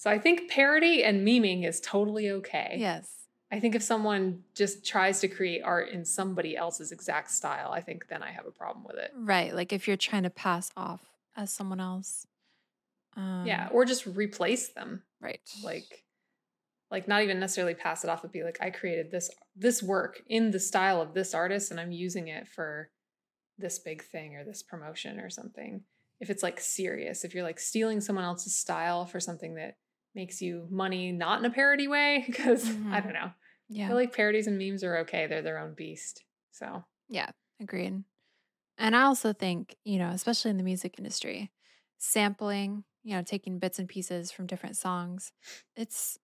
[0.00, 2.76] So I think parody and memeing is totally okay.
[2.78, 3.16] yes
[3.52, 7.80] I think if someone just tries to create art in somebody else's exact style, I
[7.80, 9.12] think then I have a problem with it.
[9.14, 11.02] right like if you're trying to pass off
[11.36, 12.26] as someone else
[13.16, 15.02] um, yeah, or just replace them.
[15.20, 16.04] right like
[16.90, 20.22] like not even necessarily pass it off but be like i created this this work
[20.28, 22.88] in the style of this artist and i'm using it for
[23.58, 25.82] this big thing or this promotion or something
[26.20, 29.76] if it's like serious if you're like stealing someone else's style for something that
[30.14, 33.00] makes you money not in a parody way because i Mhm.
[33.00, 33.32] don't know i
[33.68, 38.04] yeah feel like parodies and memes are okay they're their own beast so Yeah, agreed.
[38.78, 41.52] And I also think, you know, especially in the music industry,
[41.98, 45.32] sampling, you know, taking bits and pieces from different songs,
[45.76, 46.18] it's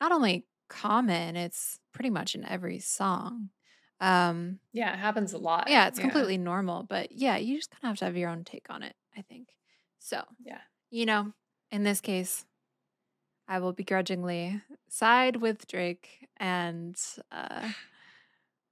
[0.00, 3.50] not only common, it's pretty much in every song.
[4.00, 7.84] Um, yeah it happens a lot yeah, it's completely normal, but yeah, you just kind
[7.84, 9.56] of have to have your own take on it, I think.
[10.00, 11.34] So, yeah you know,
[11.70, 12.46] in this case,
[13.48, 16.96] I will begrudgingly side with Drake and
[17.30, 17.68] uh,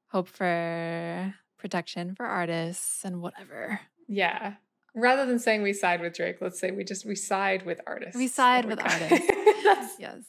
[0.08, 3.80] hope for protection for artists and whatever.
[4.08, 4.54] Yeah.
[4.94, 8.16] Rather than saying we side with Drake, let's say we just we side with artists.
[8.16, 9.26] We side with artists.
[9.98, 10.22] Yes.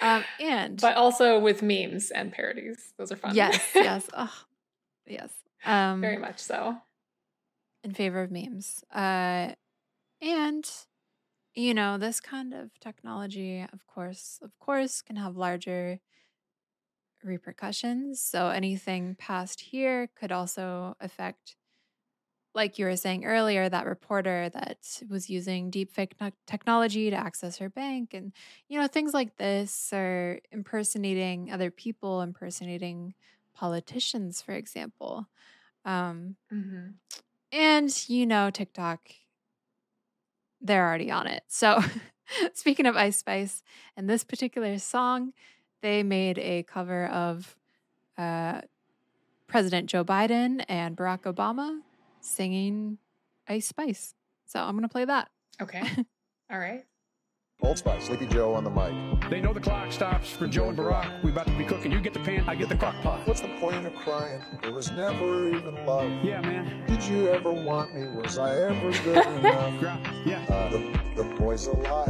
[0.00, 2.92] Um, and but also with memes and parodies.
[2.98, 3.34] Those are fun.
[3.34, 4.32] yes, yes, oh,
[5.06, 5.32] yes.
[5.64, 6.76] Um, Very much so.
[7.82, 8.84] in favor of memes.
[8.94, 9.54] Uh,
[10.22, 10.70] and
[11.58, 16.00] you know, this kind of technology, of course, of course, can have larger
[17.22, 18.20] repercussions.
[18.22, 21.56] So anything past here could also affect,
[22.54, 26.12] like you were saying earlier, that reporter that was using deepfake
[26.46, 28.34] technology to access her bank, and
[28.68, 33.14] you know, things like this are impersonating other people, impersonating
[33.54, 35.26] politicians, for example.
[35.84, 36.98] Um, Mm-hmm.
[37.52, 39.10] and you know, TikTok,
[40.60, 41.42] they're already on it.
[41.48, 41.82] So,
[42.54, 43.62] speaking of Ice Spice
[43.96, 45.32] and this particular song,
[45.82, 47.56] they made a cover of
[48.16, 48.62] uh,
[49.46, 51.80] President Joe Biden and Barack Obama
[52.20, 52.98] singing
[53.48, 54.14] Ice Spice.
[54.46, 55.28] So, I'm going to play that.
[55.60, 55.82] Okay.
[56.50, 56.84] All right.
[57.60, 59.28] Old Spice, Sleepy Joe on the mic.
[59.30, 61.22] They know the clock stops for Joe and Barack.
[61.24, 61.90] We about to be cooking.
[61.90, 63.26] You get the pan, I get the crock pot.
[63.26, 64.40] What's the point of crying?
[64.62, 66.08] There was never even love.
[66.22, 66.84] Yeah, man.
[66.86, 68.06] Did you ever want me?
[68.22, 69.82] Was I ever good enough?
[70.24, 70.44] Yeah.
[70.48, 72.06] Uh, the, the boy's a liar.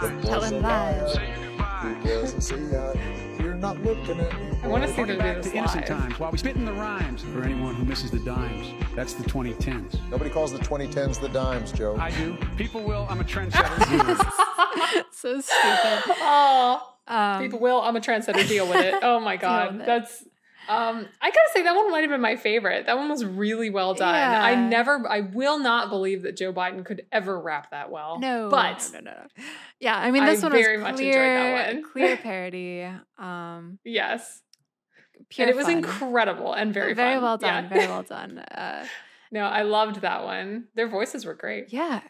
[0.00, 1.16] The boy's Telling a lies.
[1.16, 1.96] liar.
[2.00, 2.92] He doesn't see ya.
[3.40, 4.58] You're not looking at me.
[4.62, 4.94] I want to boy.
[4.94, 5.98] see Harking them back to innocent live.
[6.00, 7.22] times while we spit in the rhymes.
[7.22, 9.98] For anyone who misses the dimes, that's the 2010s.
[10.08, 11.96] Nobody calls the 2010s the dimes, Joe.
[11.98, 12.36] I do.
[12.56, 13.08] People will.
[13.10, 14.16] I'm a trendsetter.
[15.12, 16.16] so stupid.
[16.20, 17.80] Oh, Um, people will.
[17.80, 18.46] I'm a trendsetter.
[18.48, 18.94] Deal with it.
[19.02, 20.24] Oh my god, that's.
[20.68, 22.86] Um, I gotta say that one might have been my favorite.
[22.86, 24.14] That one was really well done.
[24.14, 28.20] I never, I will not believe that Joe Biden could ever rap that well.
[28.20, 29.44] no, but no, no, no, no.
[29.80, 31.82] Yeah, I mean, I this one very was much enjoyed clear, that one.
[31.92, 32.88] clear parody.
[33.18, 34.40] Um, yes,
[35.30, 35.78] pure and it was fun.
[35.78, 37.22] incredible and very, very fun.
[37.24, 37.64] well done.
[37.64, 37.68] Yeah.
[37.68, 38.38] Very well done.
[38.38, 38.86] Uh,
[39.32, 40.68] no, I loved that one.
[40.76, 41.72] Their voices were great.
[41.72, 42.02] yeah,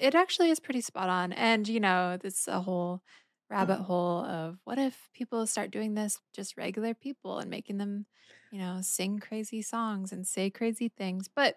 [0.00, 1.32] it actually is pretty spot on.
[1.32, 3.02] And you know, this a whole
[3.50, 8.04] rabbit hole of what if people start doing this just regular people and making them,
[8.52, 11.28] you know, sing crazy songs and say crazy things.
[11.34, 11.56] But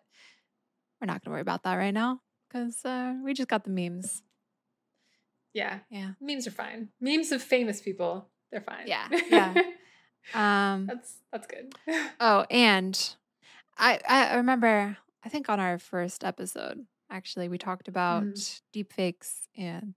[0.99, 3.69] we're not going to worry about that right now because uh, we just got the
[3.71, 4.21] memes.
[5.53, 6.11] Yeah, Yeah.
[6.21, 6.89] memes are fine.
[7.01, 8.87] Memes of famous people, they're fine.
[8.87, 9.61] Yeah, yeah.
[10.33, 11.73] Um, that's that's good.
[12.19, 13.15] Oh, and
[13.77, 18.23] I I remember I think on our first episode actually we talked about
[18.73, 19.93] deep fakes and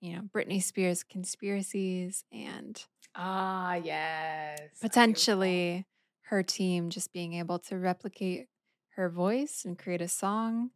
[0.00, 4.58] you know Britney Spears conspiracies and ah, yes.
[4.58, 4.88] I do recall.
[4.90, 5.86] potentially
[6.22, 8.48] her team just being able to replicate
[8.96, 10.70] her voice and create a song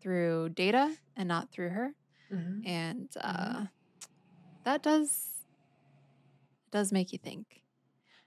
[0.00, 1.90] through data and not through her
[2.32, 2.66] Mhm.
[2.66, 3.66] and uh
[4.64, 5.44] that does
[6.72, 7.62] does make you think.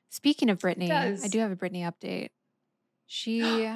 [0.09, 0.89] Speaking of Britney,
[1.23, 2.29] I do have a Britney update.
[3.07, 3.67] She,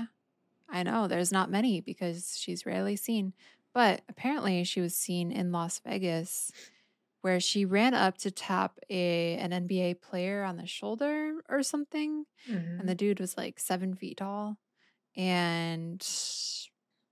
[0.72, 3.34] I know there's not many because she's rarely seen,
[3.74, 6.52] but apparently she was seen in Las Vegas
[7.22, 12.26] where she ran up to tap a an NBA player on the shoulder or something,
[12.48, 12.80] Mhm.
[12.80, 14.58] and the dude was like seven feet tall,
[15.16, 16.02] and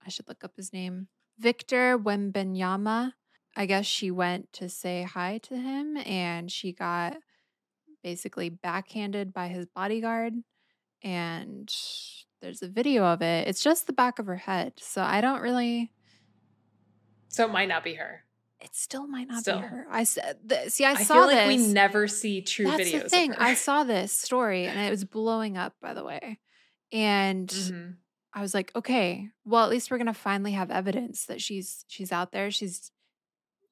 [0.05, 3.13] I should look up his name, Victor Wembanyama.
[3.55, 7.17] I guess she went to say hi to him, and she got
[8.03, 10.35] basically backhanded by his bodyguard
[11.03, 11.69] and
[12.41, 15.41] there's a video of it it's just the back of her head so i don't
[15.41, 15.91] really
[17.29, 18.23] So it might not be her.
[18.61, 19.59] it still might not Still.
[19.61, 22.41] be her i said th- see i, I, saw feel like this we never see
[22.41, 23.03] true that's videos.
[23.03, 26.39] the thing i saw this story and it was blowing up by the way
[26.91, 27.95] and Mhm.
[28.33, 32.11] i was like okay well at least we're gonna finally have evidence that she's she's
[32.11, 32.91] out there she's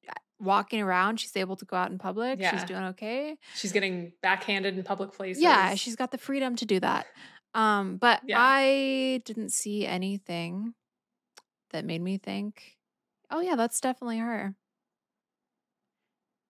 [0.08, 2.52] uh, walking around she's able to go out in public Yeah.
[2.52, 5.42] she's doing okay She's getting backhanded in public places.
[5.42, 7.06] Yeah, she's got the freedom to do that.
[7.54, 8.36] Um, but Yeah.
[8.38, 10.74] I didn't see anything
[11.70, 12.76] that made me think,
[13.30, 14.54] oh yeah, that's definitely her.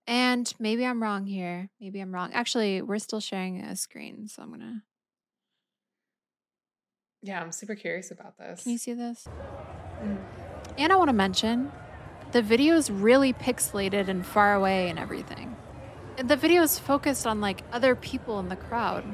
[0.06, 1.68] And maybe I'm wrong here.
[1.80, 2.32] Maybe I'm wrong.
[2.32, 4.82] Actually, we're still sharing a screen, so I'm gonna.
[7.22, 8.62] Yeah, I'm super curious about this.
[8.62, 9.26] Can you see this?
[10.02, 10.18] Mm.
[10.78, 11.72] And I want to mention,
[12.32, 15.56] the video is really pixelated and far away and everything.
[16.16, 19.04] And The video is focused on like other people in the crowd.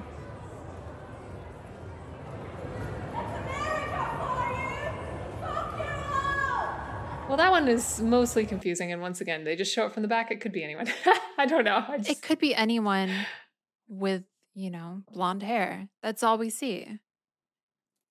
[7.28, 10.08] Well, that one is mostly confusing, and once again, they just show it from the
[10.08, 10.30] back.
[10.30, 10.86] It could be anyone.
[11.38, 11.82] I don't know.
[11.88, 13.10] I just, It could be anyone
[13.88, 15.88] with, you know, blonde hair.
[16.02, 17.00] That's all we see.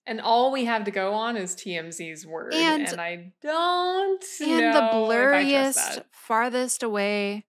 [0.06, 2.54] And all we have to go on is TMZ's word.
[2.54, 7.46] And- And, I don't and the if I trust blurriest, farthest away,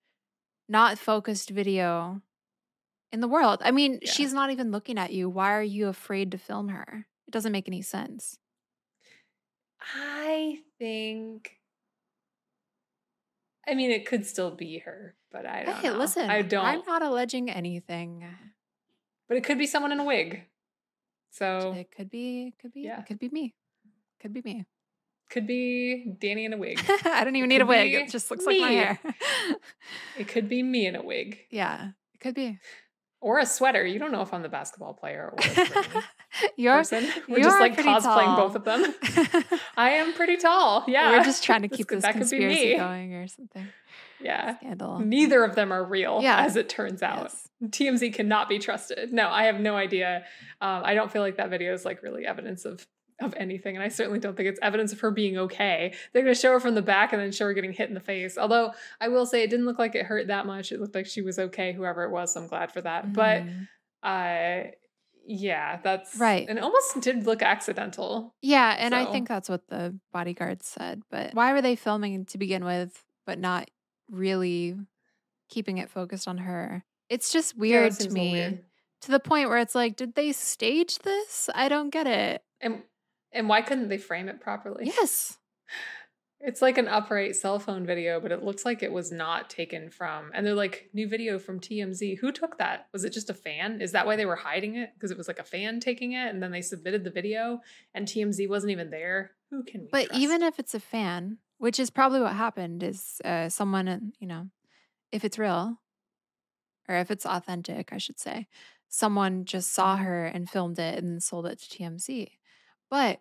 [0.68, 2.20] not focused video
[3.10, 3.60] in the world.
[3.64, 4.12] I mean, Yeah.
[4.12, 5.28] she's not even looking at you.
[5.28, 7.06] Why are you afraid to film her?
[7.26, 8.38] It doesn't make any sense.
[9.96, 11.58] I think.
[13.66, 15.96] I mean, it could still be her, but I don't Hey, know.
[15.96, 16.64] listen, I don't.
[16.64, 18.24] I'm not alleging anything.
[19.28, 20.42] but it could be someone in a wig.
[21.30, 23.00] So It could be, could be, Yeah.
[23.00, 23.54] it could be me.
[24.20, 24.66] Could be me.
[25.30, 26.78] could be Dani in a wig.
[27.04, 27.94] I don't even need a wig.
[27.94, 28.98] It just looks like my hair.
[30.18, 32.58] it could be me in a wig yeah, it could be.
[33.22, 33.84] or a sweater.
[33.86, 35.38] You don't know if I'm the basketball player or
[36.56, 37.06] You're person.
[37.28, 38.48] We're you just like cosplaying tall.
[38.48, 38.94] both of them.
[39.76, 40.84] I am pretty tall.
[40.88, 41.10] Yeah.
[41.10, 42.76] We're just trying to keep this that could be conspiracy me.
[42.76, 43.66] going or something.
[44.20, 44.56] Yeah.
[44.58, 44.98] Scandal.
[45.00, 46.40] Neither of them are real, Yeah.
[46.44, 47.22] as it turns out.
[47.22, 47.48] Yes.
[47.70, 49.12] TMZ cannot be trusted.
[49.12, 50.24] No, I have no idea.
[50.60, 52.86] Um, I don't feel like that video is like really evidence of
[53.20, 55.94] of anything, and I certainly don't think it's evidence of her being okay.
[56.12, 57.94] They're going to show her from the back and then show her getting hit in
[57.94, 58.36] the face.
[58.36, 60.72] Although I will say it didn't look like it hurt that much.
[60.72, 62.34] It looked like she was okay, whoever it was.
[62.34, 63.12] So I'm glad for that.
[63.12, 63.68] But Mhm.
[64.02, 64.70] uh,
[65.26, 66.46] yeah, that's Right.
[66.48, 68.34] And it almost did look accidental.
[68.42, 71.02] Yeah, and I think that's what the bodyguards said.
[71.10, 73.70] But why were they filming to begin with, but not
[74.10, 74.76] really
[75.48, 76.84] keeping it focused on her?
[77.08, 78.32] It's just Yeah, weird to a little me.
[78.32, 78.64] weird.
[79.02, 81.50] To the point where it's like, did they stage this?
[81.54, 82.42] I don't get it.
[82.60, 82.82] And
[83.32, 84.86] and why couldn't they frame it properly?
[84.86, 85.38] Yes.
[86.46, 89.88] It's like an upright cell phone video, but it looks like it was not taken
[89.88, 90.30] from.
[90.34, 92.18] And they're like, new video from TMZ.
[92.18, 92.88] Who took that?
[92.92, 93.80] Was it just a fan?
[93.80, 94.90] Is that why they were hiding it?
[94.94, 97.60] Because it was like a fan taking it and then they submitted the video
[97.94, 99.32] and TMZ wasn't even there?
[99.50, 100.20] Who can we But trust?
[100.20, 104.50] even if it's a fan, which is probably what happened, is uh, someone, you know,
[105.12, 105.80] if it's real
[106.88, 108.48] or if it's authentic, I should say,
[108.88, 110.04] someone just saw Mm-hmm.
[110.04, 112.28] her and filmed it and sold it to TMZ.
[112.90, 113.20] But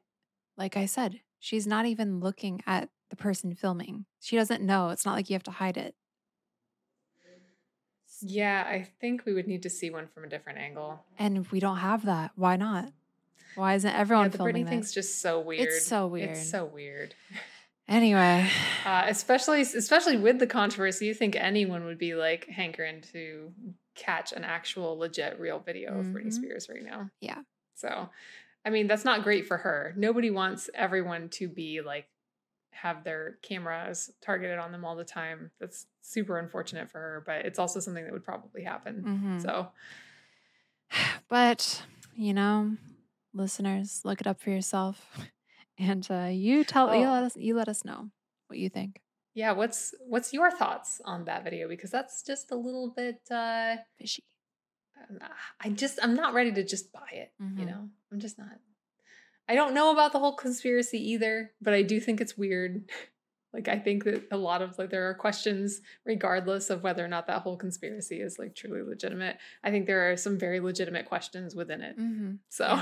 [0.57, 4.05] like I said, she's not even looking at the person filming.
[4.19, 4.89] She doesn't know.
[4.89, 5.93] It's not like you have to hide it.
[8.21, 11.03] Yeah, I think we would need to see one from a different angle.
[11.19, 12.31] And we don't have that.
[12.35, 12.91] Why not?
[13.55, 15.67] Why isn't Yeah, everyone the filming Britney thing's just so weird.
[15.67, 16.29] It's so weird.
[16.31, 17.15] It's so weird.
[17.85, 18.49] Anyway,
[18.85, 23.51] Uh, especially especially with the controversy, you think anyone would be like hankering to
[23.93, 26.31] catch an actual legit real video of Britney Mhm.
[26.33, 27.09] Spears right now.
[27.19, 27.39] Yeah.
[27.75, 28.09] So,
[28.63, 29.93] I mean, that's not great for her.
[29.97, 32.07] Nobody wants everyone to be like
[32.73, 35.51] have their cameras targeted on them all the time.
[35.59, 39.03] That's super unfortunate for her, but it's also something that would probably happen.
[39.03, 39.41] Mhm.
[39.41, 39.71] So,
[41.29, 41.83] But,
[42.15, 42.77] you know,
[43.33, 45.17] listeners, look it up for yourself.
[45.79, 47.11] And uh, you tell you Oh.
[47.11, 48.11] let us you let us know
[48.47, 49.01] what you think.
[49.33, 53.77] yeah, what's what's your thoughts on that video because that's just a little bit uh
[53.97, 54.23] Fishy.
[55.59, 57.69] I just I'm not ready to just buy it, you Mhm.
[57.69, 57.89] know.
[58.11, 58.59] I'm just not.
[59.47, 62.89] I don't know about the whole conspiracy either, but I do think it's weird.
[63.53, 67.07] Like I think that a lot of like there are questions regardless of whether or
[67.07, 69.37] not that whole conspiracy is like truly legitimate.
[69.63, 71.95] I think there are some very legitimate questions within it.
[71.95, 72.31] Mm-hmm.
[72.49, 72.81] So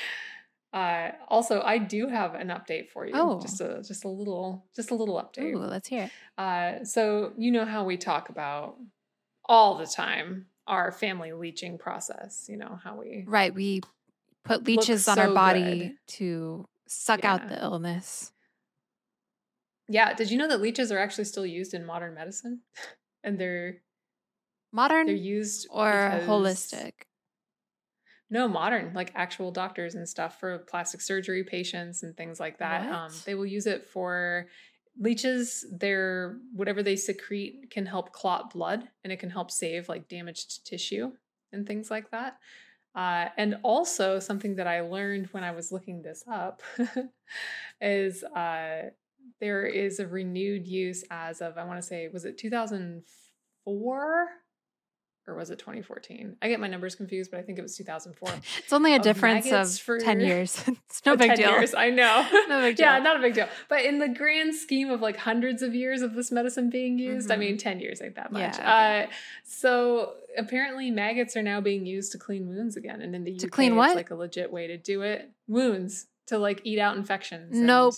[0.74, 3.12] uh also I do have an update for you.
[3.14, 3.40] Oh.
[3.40, 5.54] Just a just a little just a little update.
[5.54, 6.10] Ooh, let's hear it.
[6.36, 8.76] Uh, so you know how we talk about
[9.46, 12.46] all the time our family leeching process.
[12.48, 13.80] You know how we Right, we
[14.46, 15.96] put leeches on our body good.
[16.06, 18.32] to suck out the illness.
[19.88, 22.60] Yeah, did you know that leeches are actually still used in modern medicine?
[23.24, 23.82] and they're
[24.72, 26.92] Modern they're used or holistic?
[28.28, 32.90] No, modern, like actual doctors and stuff for plastic surgery patients and things like that.
[32.92, 34.48] Um, they will use it for
[34.98, 35.64] leeches.
[35.70, 40.66] They're whatever they secrete can help clot blood and it can help save like damaged
[40.66, 41.12] tissue
[41.52, 42.38] and things like that.
[42.96, 46.62] Uh, and also something that I learned when I was looking this up
[47.80, 48.90] is uh,
[49.38, 54.28] there is a renewed use as of I want to say was it 2004
[55.28, 56.36] or was it 2014?
[56.40, 58.28] I get my numbers confused, but I think it was 2004.
[58.58, 60.62] It's only a of difference of for- 10 years.
[60.88, 61.50] it's no big 10 deal.
[61.50, 62.26] Years, I know.
[62.48, 62.86] No big deal.
[62.86, 63.48] Yeah, not a big deal.
[63.68, 67.30] But in the grand scheme of like hundreds of years of this medicine being used,
[67.30, 67.40] I Mhm.
[67.40, 68.56] mean, 10 years ain't that much.
[68.58, 69.12] Yeah, Uh,
[69.44, 73.00] so apparently, maggots are now being used to clean wounds again.
[73.02, 73.90] And in the To UK, clean what?
[73.90, 75.30] it's like a legit way to do it.
[75.48, 77.56] Wounds to like eat out infections.
[77.56, 77.94] and- Nope.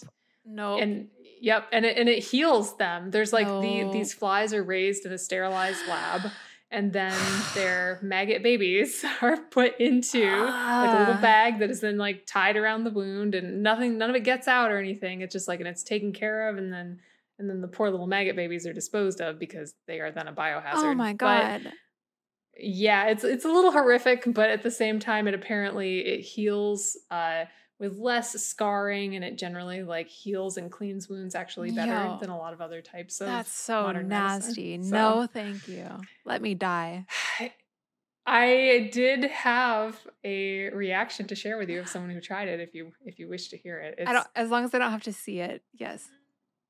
[0.50, 0.80] Nope.
[0.80, 1.08] And
[1.42, 3.10] yep, and it and it heals them.
[3.10, 6.30] There's like the these flies are raised in a sterilized lab,
[6.70, 7.16] and then
[7.54, 11.18] their maggot babies are put into like a little Ah.
[11.22, 14.46] bag that is then like tied around the wound, and nothing, none of it gets
[14.48, 15.20] out or anything.
[15.22, 17.00] It's just like and it's taken care of, and then
[17.38, 20.32] and then the poor little maggot babies are disposed of because they are then a
[20.32, 20.74] biohazard.
[20.74, 21.18] oh my But-
[21.62, 21.72] god.
[22.56, 26.96] yeah, it's it's a little horrific, but at the same time, it apparently it heals
[27.10, 27.44] uh,
[27.78, 32.18] with less scarring and it generally like heals and cleans wounds actually better Yo.
[32.20, 34.82] than a lot of other types of That's so nasty.
[34.82, 35.86] So- No, thank you.
[36.24, 37.06] Let me die.
[38.26, 42.74] I did have a reaction to share with you of someone who tried it if
[42.74, 43.94] you if you wish to hear it.
[43.98, 45.62] It's, I don't as long as I don't have to see it.
[45.72, 46.08] Yes.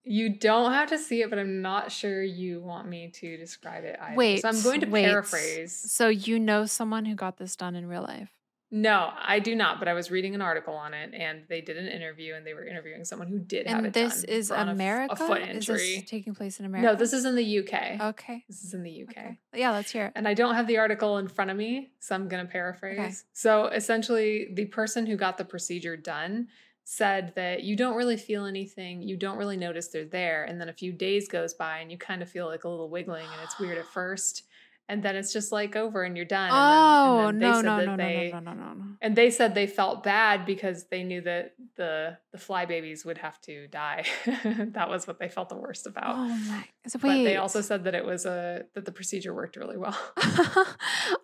[0.05, 3.85] you don't have to see it, but I'm not sure you want me to describe
[3.85, 4.17] it either.
[4.17, 4.43] Wait.
[4.43, 5.07] So I'm going to wait.
[5.07, 5.75] paraphrase.
[5.91, 8.31] So you know someone who got this done in real life?
[8.71, 11.79] No, I do not, but I was reading an article on it and they did
[11.79, 14.51] an interview and they were interviewing someone who did have And it this done is
[14.51, 15.15] on a f- America.
[15.15, 15.97] A, foot Is injury.
[16.01, 16.93] this taking place in America?
[16.93, 18.01] No, this is in the UK.
[18.11, 18.45] okay.
[18.47, 19.11] This is in the UK.
[19.17, 19.39] Okay.
[19.55, 20.13] Yeah, let's hear it.
[20.17, 23.25] And I don't have the article in front of me, so I'm going to paraphrase.
[23.33, 26.49] So essentially, the person who got the procedure done
[26.85, 30.69] said that you don't really feel anything, you don't really notice they're there, and then
[30.69, 33.43] a few days goes by and you kind of feel like a little wiggling and
[33.45, 34.45] it's weird at first,
[34.89, 36.51] and then it's just like over and you're done.
[36.53, 38.73] Oh and then, and oh, then no no no, no they- no no no no
[38.75, 38.85] no.
[39.01, 43.19] And they said they felt bad because they knew that the the fly babies would
[43.19, 44.05] have to die.
[44.45, 46.17] that was what they felt the worst about.
[46.17, 46.65] Oh my.
[46.87, 47.25] So But wait.
[47.25, 49.97] they also said that it was a that the procedure worked really well.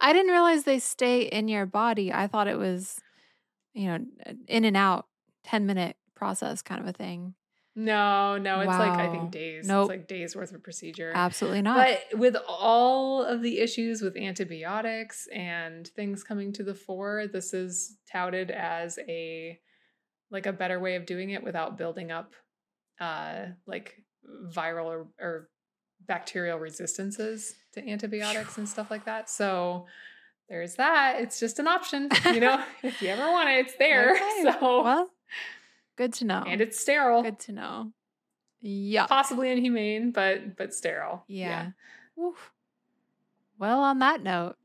[0.01, 2.13] I didn't realize they stay in your body.
[2.13, 3.01] I thought it was,
[3.73, 3.99] you know,
[4.47, 5.07] in and out,
[5.43, 7.35] ten minute process kind of a thing.
[7.77, 9.67] No, no, it's like I think days.
[9.67, 9.85] Nope.
[9.85, 11.11] It's like days worth of procedure.
[11.15, 11.77] Absolutely not.
[11.77, 17.53] But with all of the issues with antibiotics and things coming to the fore, this
[17.53, 19.59] is touted as a
[20.31, 22.35] like a better way of doing it without building up
[23.01, 24.03] uh like
[24.53, 25.49] viral or, or
[26.07, 29.29] bacterial resistances to antibiotics and stuff like that.
[29.29, 29.87] So
[30.49, 31.17] there's that.
[31.21, 32.09] It's just an option.
[32.27, 34.15] You know, if you ever want it, it's there.
[34.15, 35.11] Okay, So well,
[35.97, 36.45] good to know.
[36.47, 37.23] and it's sterile.
[37.23, 37.93] good to know.
[38.61, 39.07] Yeah.
[39.07, 41.25] possibly inhumane, but but sterile.
[41.29, 41.71] Yeah.
[42.19, 42.51] Oof.
[43.59, 44.57] Well, on that note,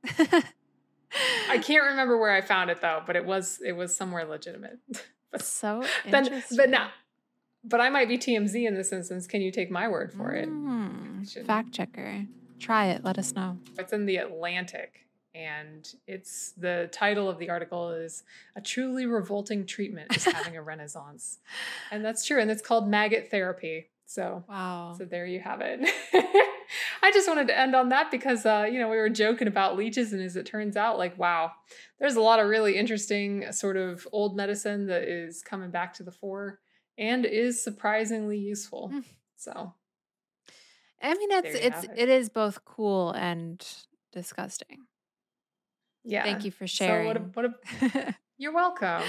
[1.50, 4.80] I can't remember where I found it though, but it was it was somewhere legitimate.
[5.32, 6.90] but so then, but now,
[7.64, 9.28] but I might be TMZ in this instance.
[9.28, 10.48] Can you take my word for it?
[10.50, 12.26] Mm, Shouldn't- fact checker.
[12.60, 13.04] Try it.
[13.06, 13.58] Let us know.
[13.78, 15.08] It's in the Atlantic,
[15.40, 18.24] and it's the title of the article is
[18.56, 21.40] "A Truly Revolting Treatment is Having a Renaissance,"
[21.92, 23.88] and that's true, and it's called maggot therapy.
[24.06, 24.96] So Wow.
[24.98, 25.80] So there you have it.
[27.02, 29.78] I just wanted to end on that because uh, you know we were joking about
[29.78, 31.52] leeches, and as it turns out, like wow,
[32.00, 36.04] there's a lot of really interesting sort of old medicine that is coming back to
[36.04, 36.60] the fore
[36.98, 38.92] and is surprisingly useful.
[38.94, 39.04] Mm.
[39.38, 39.74] So
[41.02, 41.92] I mean, it's it's it.
[41.96, 43.66] it is both cool and
[44.12, 44.88] disgusting.
[46.04, 47.08] Yeah, Thank you for So sharing.
[47.08, 47.18] what?
[47.18, 47.46] A, what?
[47.96, 49.04] A, you're welcome.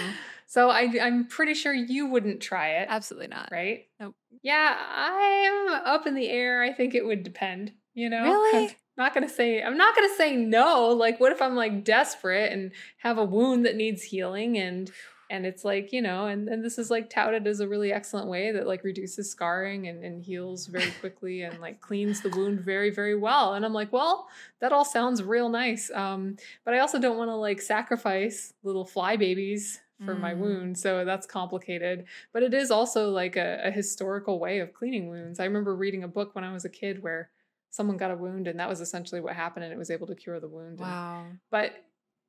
[0.47, 3.49] So I, I'm pretty sure you wouldn't try it, Absolutely not.
[3.53, 3.87] right?
[4.01, 4.15] Nope.
[4.43, 6.63] Yeah, I'm up in the air.
[6.63, 7.73] I think it would depend.
[7.95, 8.23] You know,
[8.53, 8.69] Really?
[8.69, 9.63] I'm not gonna say.
[9.63, 10.89] I'm not gonna say no.
[10.89, 14.91] Like, what if I'm like desperate and have a wound that needs healing and
[15.31, 18.27] and it's like you know and, and this is like touted as a really excellent
[18.29, 22.61] way that like reduces scarring and, and heals very quickly and like cleans the wound
[22.61, 24.29] very very well and i'm like well
[24.61, 28.85] that all sounds real nice um but i also don't want to like sacrifice little
[28.85, 30.39] fly babies for my Mm.
[30.39, 35.09] wound so that's complicated but it is also like a, a historical way of cleaning
[35.11, 37.29] wounds i remember reading a book when i was a kid where
[37.69, 40.15] someone got a wound and that was essentially what happened and it was able to
[40.15, 41.27] cure the wound and- Wow.
[41.51, 41.73] but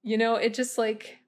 [0.04, 1.20] you know it just like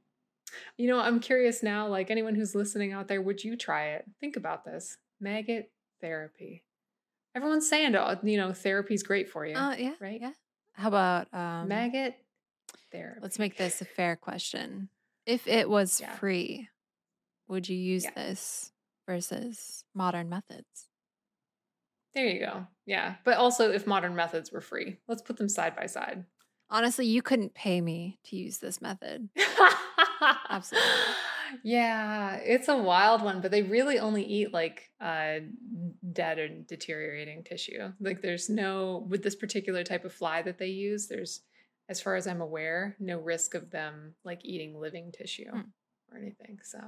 [0.77, 4.05] you know i'm curious now like anyone who's listening out there would you try it
[4.19, 5.71] think about this maggot
[6.01, 6.63] therapy
[7.35, 9.93] everyone's saying you know therapy's great for you Uh, yeah.
[9.99, 10.19] right?
[10.21, 10.31] Yeah.
[10.73, 12.15] How about um, maggot
[12.91, 14.89] therapy Let's make this a fair question.
[15.25, 16.13] If it was Yeah.
[16.15, 16.69] free,
[17.47, 18.11] would you use Yeah.
[18.15, 18.71] this
[19.07, 20.89] versus modern methods?
[22.13, 25.75] there you go yeah but also if modern methods were free let's put them side
[25.75, 26.23] by side
[26.69, 29.29] Honestly, you couldn't pay me to use this method.
[30.49, 30.90] Absolutely.
[31.64, 35.40] Yeah, it's a wild one, but they really only eat like uh
[36.11, 37.91] dead and deteriorating tissue.
[37.99, 41.41] Like there's no with this particular type of fly that they use, there's
[41.90, 45.61] as far as I'm aware, no risk of them like eating living tissue Hmm.
[46.11, 46.60] or anything.
[46.64, 46.80] So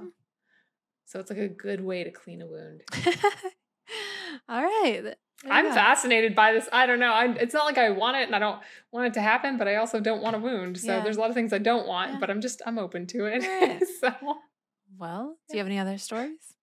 [1.04, 2.82] so it's like a good way to clean a wound.
[4.48, 5.14] All right.
[5.44, 6.68] You I'm fascinated by this.
[6.72, 7.12] I don't know.
[7.12, 8.60] I, it's not like I want it and I don't
[8.92, 10.78] want it to happen, but I also don't want a wound.
[10.78, 11.00] So Yeah.
[11.02, 12.18] there's a lot of things I don't want, Yeah.
[12.20, 13.42] but I'm just I'm open to it.
[13.42, 13.82] Right.
[14.00, 14.12] so
[14.98, 16.54] Well, do you have any other stories?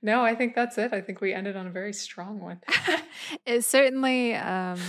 [0.00, 0.92] No, I think that's it.
[0.92, 2.60] I think we ended on a very strong one.
[3.46, 4.80] it certainly um,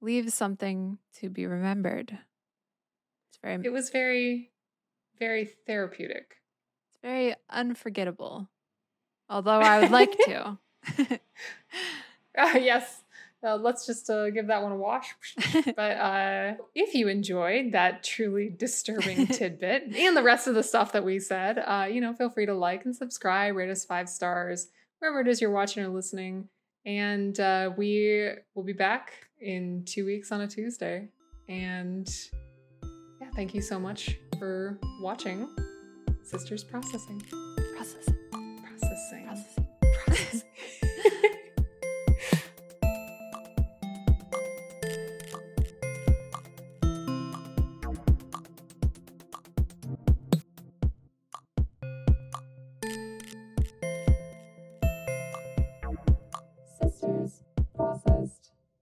[0.00, 2.18] leaves something to be remembered.
[3.30, 4.50] It's very, it was very,
[5.18, 6.36] very therapeutic.
[6.92, 8.48] it's very unforgettable.
[9.30, 10.58] Although I would like to.
[12.38, 13.02] Uh, yes,
[13.44, 15.14] uh, let's just uh, give that one a wash.
[15.76, 20.92] but uh, if you enjoyed that truly disturbing tidbit and the rest of the stuff
[20.92, 24.08] that we said, uh, you know, feel free to like and subscribe, rate us five
[24.08, 24.68] stars,
[24.98, 26.48] wherever it is you're watching or listening.
[26.86, 31.08] And uh, we will be back in two weeks on a Tuesday.
[31.48, 32.08] And
[33.20, 35.48] yeah, thank you so much for watching
[36.22, 37.20] Sisters Processing.
[37.76, 38.16] Processing.
[38.62, 39.26] Processing.
[39.26, 39.57] Processing.